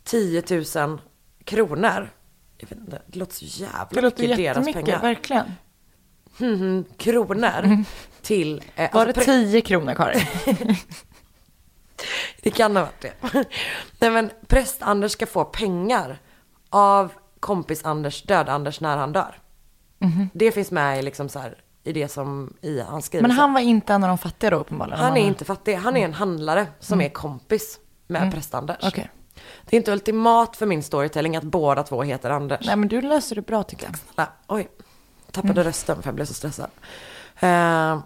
[0.05, 0.43] 10
[0.77, 0.99] 000
[1.45, 2.11] kronor.
[2.59, 5.01] Jag vet inte, det låter så jävla Det låter mycket jättemycket, pengar.
[5.03, 5.53] verkligen.
[6.97, 7.85] Kronor
[8.23, 8.63] till...
[8.77, 10.21] Eh, Var alltså, det prä- 10 kronor Karin?
[12.43, 13.13] Det kan ha varit det.
[13.99, 16.19] Nej men präst-Anders ska få pengar
[16.71, 19.39] av kompis-Anders, död-Anders när han dör.
[20.33, 23.29] Det finns med i liksom så här, i det som i hans skrivelse.
[23.29, 25.01] Men han var inte en av de fattiga då uppenbarligen?
[25.01, 28.77] Han är inte fattig, han är en handlare som är kompis med präst-Anders.
[28.83, 29.11] Okej.
[29.65, 32.67] Det är inte ultimat för min storytelling att båda två heter Anders.
[32.67, 34.27] Nej men du löser det bra tycker jag.
[34.47, 34.69] Oj,
[35.43, 36.71] tappade rösten för jag blev så stressad.
[37.41, 38.01] Eh,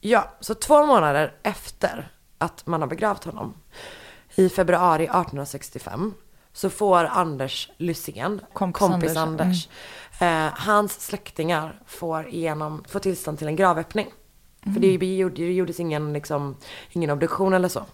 [0.00, 3.54] ja, så två månader efter att man har begravt honom,
[4.34, 6.14] i februari 1865,
[6.52, 9.68] så får Anders Lysén, Kompis kompis, Anders, Anders,
[10.20, 14.06] eh, hans släktingar får, igenom, får tillstånd till en gravöppning.
[14.62, 16.56] För det, gjorde, det gjordes ingen, liksom,
[16.90, 17.84] ingen obduktion eller så.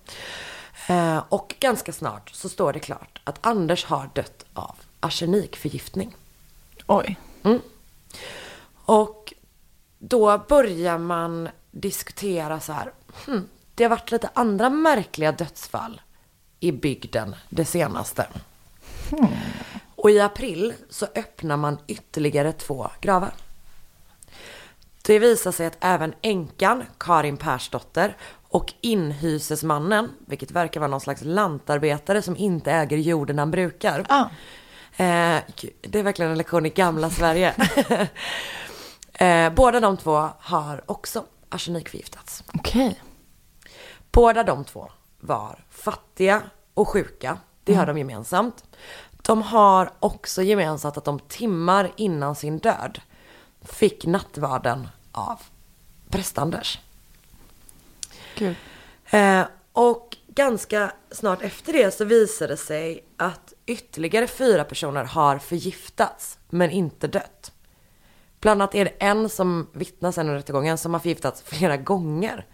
[0.89, 6.17] Eh, och ganska snart så står det klart att Anders har dött av arsenikförgiftning.
[6.87, 7.17] Oj.
[8.85, 9.33] Och
[9.99, 12.93] då börjar man diskutera så här.
[13.27, 16.01] Hmm, det har varit lite andra märkliga dödsfall
[16.61, 18.27] i bygden det senaste.
[19.97, 23.35] Och i april så öppnar man ytterligare två gravar.
[25.03, 28.17] Det visar sig att även änkan, Karin Persdotter,
[28.49, 34.07] och inhysesmannen, vilket verkar vara någon slags lantarbetare som inte äger jorden han brukar.
[34.09, 34.25] Ah.
[34.97, 35.43] Eh,
[35.81, 37.55] det är verkligen en lektion i gamla Sverige.
[39.19, 42.45] eh, båda de två har också arsenikförgiftats.
[42.55, 43.01] Okej.
[44.13, 44.91] Båda de två
[45.21, 46.43] var fattiga
[46.75, 47.39] och sjuka.
[47.65, 48.65] Det har de gemensamt.
[49.23, 53.01] De har också gemensamt att de timmar innan sin död
[53.63, 55.41] fick nattvarden av
[56.09, 56.79] präst-Anders.
[59.11, 65.39] Eh, och ganska snart efter det så visade det sig att ytterligare fyra personer har
[65.39, 67.53] förgiftats men inte dött.
[68.45, 72.47] Bland annat är det en som vittnar sen under rättegången som har förgiftats flera gånger.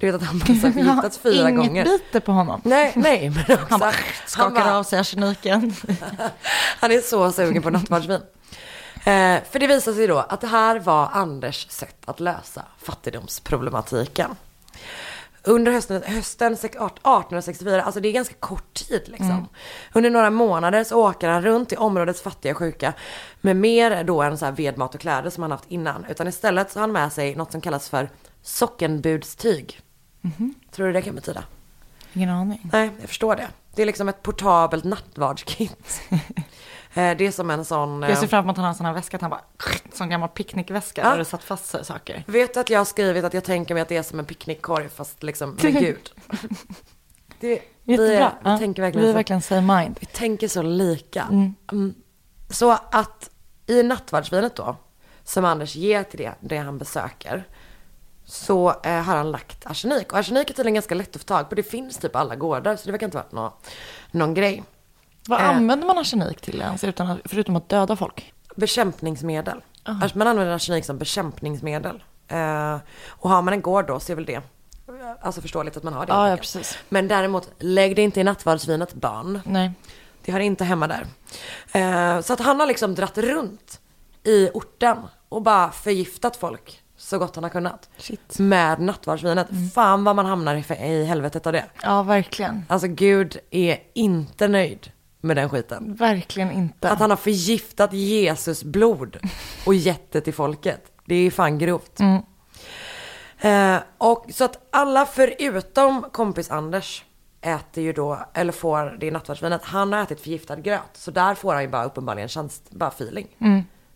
[0.00, 1.84] Du vet att han här förgiftats fyra Inget gånger.
[1.84, 2.60] biter på honom.
[2.64, 3.66] Nej, nej, men också.
[3.70, 3.92] Han bara
[4.26, 5.74] skakar han bara- av sig arseniken.
[6.80, 8.20] Han är så sugen på nattvardsvin.
[9.04, 14.36] Eh, för det visar sig då att det här var Anders sätt att lösa fattigdomsproblematiken.
[15.44, 19.48] Under hösten, hösten 1864, alltså det är ganska kort tid liksom.
[19.92, 22.92] Under några månader så åker han runt i områdets fattiga sjuka
[23.40, 26.04] med mer då än så här vedmat och kläder som han haft innan.
[26.04, 28.10] Utan istället så har han med sig något som kallas för
[28.42, 29.80] sockenbudstyg.
[30.70, 31.44] Tror du det kan betyda?
[32.12, 32.68] Ingen aning.
[32.72, 33.48] Nej, jag förstår det.
[33.74, 36.00] Det är liksom ett portabelt nattvardskit.
[36.94, 38.02] Eh, det är som en sån...
[38.02, 39.40] Jag eh, ser fram emot att han har en sån här väska, att han bara,
[39.92, 41.10] sån gammal picknickväska Ja.
[41.10, 42.24] där det satt fast saker.
[42.26, 44.24] Vet du att jag har skrivit att jag tänker mig att det är som en
[44.24, 46.10] picknickkorg fast liksom med Gud.
[47.40, 48.14] Det, vi, är, vi
[48.44, 49.16] Ja, tänker verkligen vi är så.
[49.16, 49.96] verkligen same mind.
[50.00, 51.22] Vi tänker så lika.
[51.70, 51.94] Mm.
[52.50, 53.30] Så att
[53.66, 54.76] i nattvardsvinet då,
[55.24, 57.44] som Anders ger till det, det han besöker,
[58.24, 60.12] så eh, har han lagt arsenik.
[60.12, 61.54] Och arsenik är tydligen ganska lätt att få tag på.
[61.54, 63.50] Det finns typ alla gårdar, så det verkar inte varit någon,
[64.10, 64.62] någon grej.
[65.28, 65.48] Vad Eh.
[65.48, 68.32] använder man arsenik till ens, utan att, förutom att döda folk?
[68.56, 69.60] Bekämpningsmedel.
[69.82, 72.02] Alltså, Man använder arsenik som bekämpningsmedel.
[72.28, 72.76] Eh,
[73.08, 74.42] och har man en gård då så är väl det
[75.20, 76.12] alltså förståeligt att man har det.
[76.12, 76.78] Helt ja, precis.
[76.88, 79.40] Men däremot, lägg det inte i nattvardsvinet barn.
[79.44, 79.70] Nej.
[80.24, 81.06] Det hör inte hemma där.
[81.72, 83.80] Eh, så att han har liksom dratt runt
[84.24, 84.96] i orten
[85.28, 87.88] och bara förgiftat folk så gott han har kunnat.
[87.98, 88.38] Shit.
[88.38, 89.46] Med nattvardsvinet.
[89.74, 91.64] Fan vad man hamnar i, i helvetet av det.
[91.82, 92.64] Ja, verkligen.
[92.68, 94.90] Alltså Gud är inte nöjd
[95.22, 95.94] med den skiten.
[95.94, 96.90] Verkligen inte.
[96.90, 99.18] Att han har förgiftat Jesus blod
[99.66, 100.92] och gett det till folket.
[101.04, 102.00] Det är fan grovt.
[103.38, 107.04] Eh, och så att alla förutom kompis Anders
[107.40, 109.64] äter ju då, eller får det nattvardsvinet.
[109.64, 110.90] Han har ätit förgiftad gröt.
[110.92, 113.26] Så där får han ju bara uppenbarligen tjänst, bara feeling.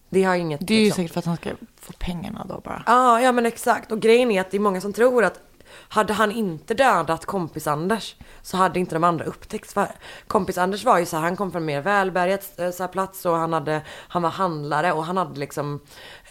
[0.09, 0.97] Det har inget det är ju liksom.
[0.97, 1.51] säkert för att han ska
[1.81, 2.83] få pengarna då bara.
[2.87, 3.93] Ja, ja men exakt.
[3.93, 5.41] Och grejen är att det är många som tror att
[5.89, 9.75] hade han inte dödat kompis Anders så hade inte de andra upptäckts.
[9.75, 9.89] För
[10.27, 13.27] kompis Anders var ju så här, han kom från mer välbärgat eh, så här, plats
[13.27, 15.81] och han, hade, han var handlare och han hade liksom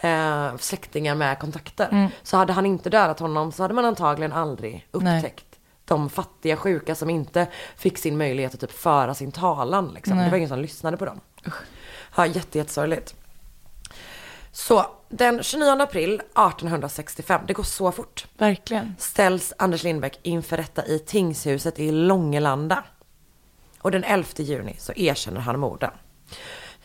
[0.00, 2.10] eh, släktingar med kontakter.
[2.22, 5.16] Så hade han inte dödat honom så hade man antagligen aldrig Nej.
[5.16, 5.46] upptäckt
[5.86, 9.92] de fattiga sjuka som inte fick sin möjlighet att typ föra sin talan.
[9.94, 10.18] Liksom.
[10.18, 11.20] Det var ingen som lyssnade på dem.
[12.16, 13.14] Ja, jätte, jättesorgligt.
[14.52, 18.94] Så den 29 april 1865, det går så fort, Verkligen.
[18.98, 22.84] ställs Anders Lindbäck inför rätta i tingshuset i Långelanda.
[23.78, 25.90] Och den 11 juni så erkänner han morden.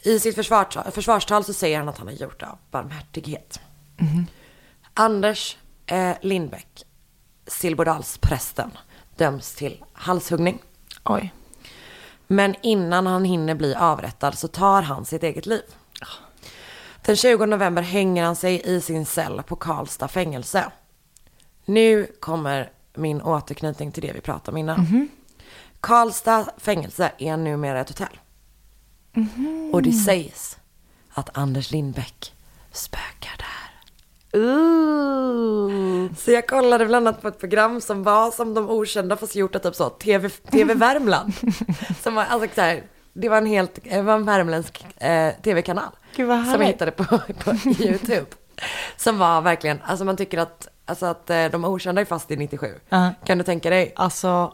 [0.04, 3.60] I sitt försvarstal, försvarstal så säger han att han har gjort det av barmhärtighet.
[4.94, 6.86] Anders eh, Lindbäck,
[7.48, 8.72] Silbodalsprästen,
[9.16, 10.62] döms till halshuggning.
[11.06, 11.34] Oj.
[12.28, 15.64] Men innan han hinner bli avrättad så tar han sitt eget liv.
[17.06, 20.72] Den 20 november hänger han sig i sin cell på Karlstad fängelse.
[21.66, 25.10] Nu kommer min återknytning till det vi pratade om innan.
[25.80, 28.20] Karlstad fängelse är numera ett hotell.
[29.74, 30.58] Och det sägs
[31.14, 32.34] att Anders Lindbäck
[32.72, 33.72] spökar där.
[36.18, 39.56] Så jag kollade bland annat på ett program som var som de okända fast gjort
[39.56, 41.34] av typ så TV, TV Värmland.
[42.04, 42.84] som var, alltså så här,
[43.14, 45.92] det var en helt, det var en värmländsk eh, tv-kanal.
[46.16, 47.04] Som jag hittade på,
[47.44, 47.52] på
[47.84, 48.26] YouTube.
[48.98, 52.36] Som var verkligen, alltså man tycker att, alltså att eh, de okända är fast i
[52.38, 52.76] 97.
[52.90, 53.12] Ja.
[53.26, 53.94] Kan du tänka dig?
[53.96, 54.54] Alltså,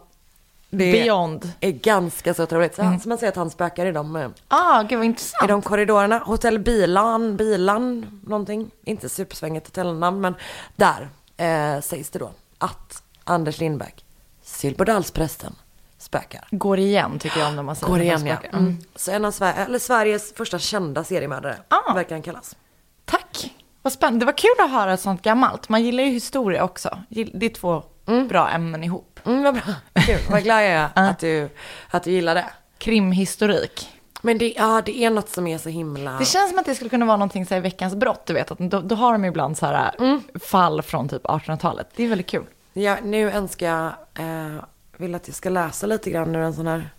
[0.70, 1.52] Det beyond.
[1.60, 2.74] är ganska så otroligt.
[2.74, 5.48] Så, så man säger att han spökar i de, eh, Ah, gud vad i intressant.
[5.48, 6.18] de korridorerna.
[6.18, 8.70] Hotell Bilan, Bilan, någonting.
[8.84, 10.34] Inte supersvängigt hotellnamn, men
[10.76, 14.04] där eh, sägs det då att Anders Lindbäck,
[14.42, 15.54] Silbodalsprästen,
[15.98, 16.48] spökar.
[16.50, 18.36] Går igen tycker jag om när man säger Går igen ja.
[18.36, 18.58] spökar.
[18.58, 18.78] Mm.
[18.96, 21.92] Så en av Sver- eller Sveriges första kända seriemördare, Ah.
[21.94, 22.56] verkar han kallas.
[23.04, 23.54] Tack.
[23.82, 24.18] Vad spännande.
[24.18, 25.68] Det var kul att höra sånt gammalt.
[25.68, 26.98] Man gillar ju historia också.
[27.08, 27.82] Det är två
[28.28, 29.20] bra ämnen ihop.
[29.26, 29.62] Mm, vad bra.
[29.94, 30.18] Kul.
[30.30, 31.48] Vad glad jag är att, du,
[31.90, 32.46] att du gillar det.
[32.78, 33.88] Krimhistorik.
[34.22, 36.12] Men det, ja, det är något som är så himla...
[36.18, 38.50] Det känns som att det skulle kunna vara någonting så i veckans brott, du vet.
[38.50, 40.22] Att då, då har de ibland så här Mm.
[40.44, 41.88] fall från typ 1800-talet.
[41.96, 42.44] Det är väldigt kul.
[42.72, 43.86] Ja, nu önskar jag,
[44.26, 44.62] eh,
[44.98, 46.90] vill att jag ska läsa lite grann ur en sån här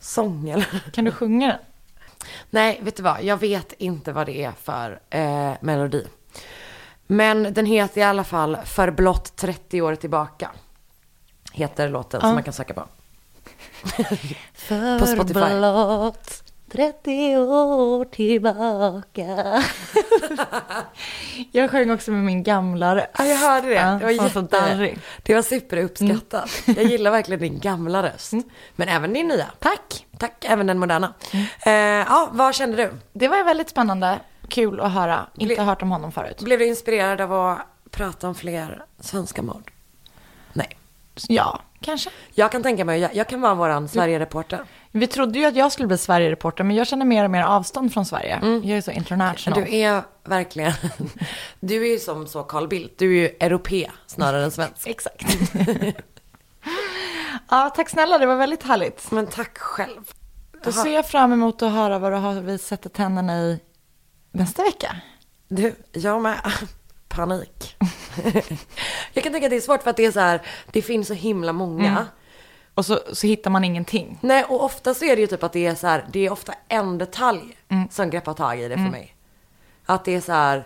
[0.00, 0.90] sång eller?
[0.92, 1.58] Kan du sjunga den?
[2.50, 3.22] Nej, vet du vad?
[3.22, 6.06] Jag vet inte vad det är för eh, melodi.
[7.06, 10.50] Men den heter i alla fall För blott 30 år tillbaka.
[11.52, 12.84] Heter låten som man kan söka på.
[14.98, 15.32] På Spotify.
[15.32, 16.43] blott
[16.74, 19.62] 30 år tillbaka.
[21.52, 23.08] jag sjöng också med min gamla röst.
[23.18, 23.74] Ja, jag hörde det.
[23.74, 24.96] Ja, det var jätte...
[25.22, 26.50] Det var superuppskattat.
[26.66, 28.32] Jag gillar verkligen din gamla röst.
[28.76, 29.46] Men även din nya.
[29.58, 30.06] Tack.
[30.18, 31.14] Tack, även den moderna.
[31.66, 32.90] Eh, ja, vad kände du?
[33.12, 34.20] Det var väldigt spännande.
[34.48, 35.26] Kul att höra.
[35.36, 36.40] Inte Ble- hört om honom förut.
[36.42, 37.58] Blev du inspirerad av att
[37.90, 39.70] prata om fler svenska mord?
[40.52, 40.78] Nej.
[41.28, 42.10] Ja, kanske.
[42.34, 44.60] Jag kan tänka mig, jag, jag kan vara våran Sverige-reporter.
[44.96, 47.92] Vi trodde ju att jag skulle bli Sverige-reporter, men jag känner mer och mer avstånd
[47.92, 48.40] från Sverige.
[48.42, 49.64] Jag är så international.
[49.64, 50.72] Du är verkligen,
[51.60, 54.86] du är ju som så Carl Bildt, du är ju europé snarare än svensk.
[54.86, 55.24] Exakt.
[57.50, 59.10] ja, tack snälla, det var väldigt härligt.
[59.10, 60.12] Men tack själv.
[60.64, 63.60] Då ser jag fram emot att höra vad du har vi sätter tänderna i
[64.32, 64.96] nästa vecka.
[65.48, 66.40] Du, jag med.
[67.08, 67.76] Panik.
[69.12, 70.42] jag kan tänka att det är svårt för att det är så här,
[70.72, 72.06] det finns så himla många.
[72.74, 74.18] Och så, så hittar man ingenting.
[74.20, 76.30] Nej, och ofta så är det ju typ att det är så här, det är
[76.32, 77.56] ofta en detalj
[77.90, 79.14] som greppar tag i det för mig.
[79.86, 80.64] Att det är så här,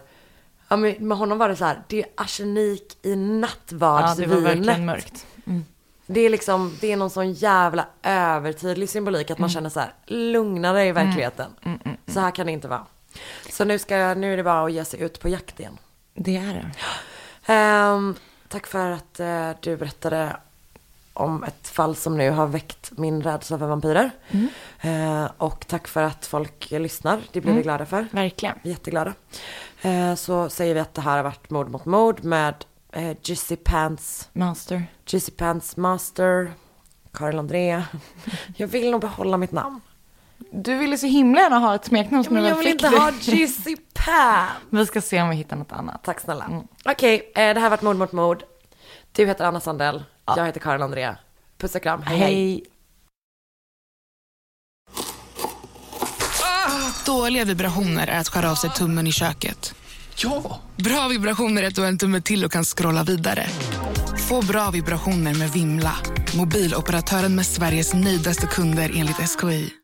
[0.69, 4.31] ja men med honom var det så här, det är arsenik i Ja, det nattvardsvinet.
[4.35, 5.27] var verkligen mörkt.
[6.07, 9.93] Det är liksom, det är någon sån jävla övertydlig symbolik att man känner så här,
[10.07, 11.51] lugna dig i verkligheten.
[12.07, 12.87] Så här kan det inte vara.
[13.51, 15.79] Så nu, ska, nu är det bara att ge sig ut på jakt igen.
[16.15, 16.71] Det är det.
[17.53, 18.15] Ehm,
[18.49, 20.37] tack för att eh, du berättade
[21.19, 24.11] om ett fall som nu har väckt min rädsla för vampyrer.
[24.81, 28.07] Eh, och tack för att folk lyssnar, det blir vi glada för.
[28.11, 28.59] Verkligen.
[28.63, 29.15] Jätteglada.
[29.83, 32.55] Eh, så säger vi att det här har varit Mord mot mord med
[32.93, 34.87] eh, Jizzy Pants, Master.
[35.07, 36.53] Jizzy Pants Master,
[37.13, 37.85] Karin Andrea.
[38.57, 39.81] Jag vill nog behålla mitt namn.
[40.51, 43.13] Du ville så himla gärna ha ett smeknamn som Men du jag vill inte ha
[43.21, 44.53] Jizzy Pants.
[44.71, 46.05] Vi ska se om vi hittar något annat.
[46.05, 46.63] Tack snälla.
[46.85, 48.43] Okej, eh, det här har varit Mord mot mord.
[49.13, 50.05] Du heter Anna Sandell,
[50.37, 51.17] jag heter Karin Andrea.
[51.59, 52.35] Puss och kram, hej hej.
[52.35, 52.65] Hej.
[57.07, 59.75] Dåliga vibrationer är att skära av sig tummen i köket.
[60.17, 60.61] Ja!
[60.77, 63.47] Bra vibrationer är att du har en tumme till och kan scrolla vidare.
[64.29, 65.97] Få bra vibrationer med Vimla.
[66.37, 69.75] Mobiloperatören med Sveriges nöjdaste kunder enligt SKI.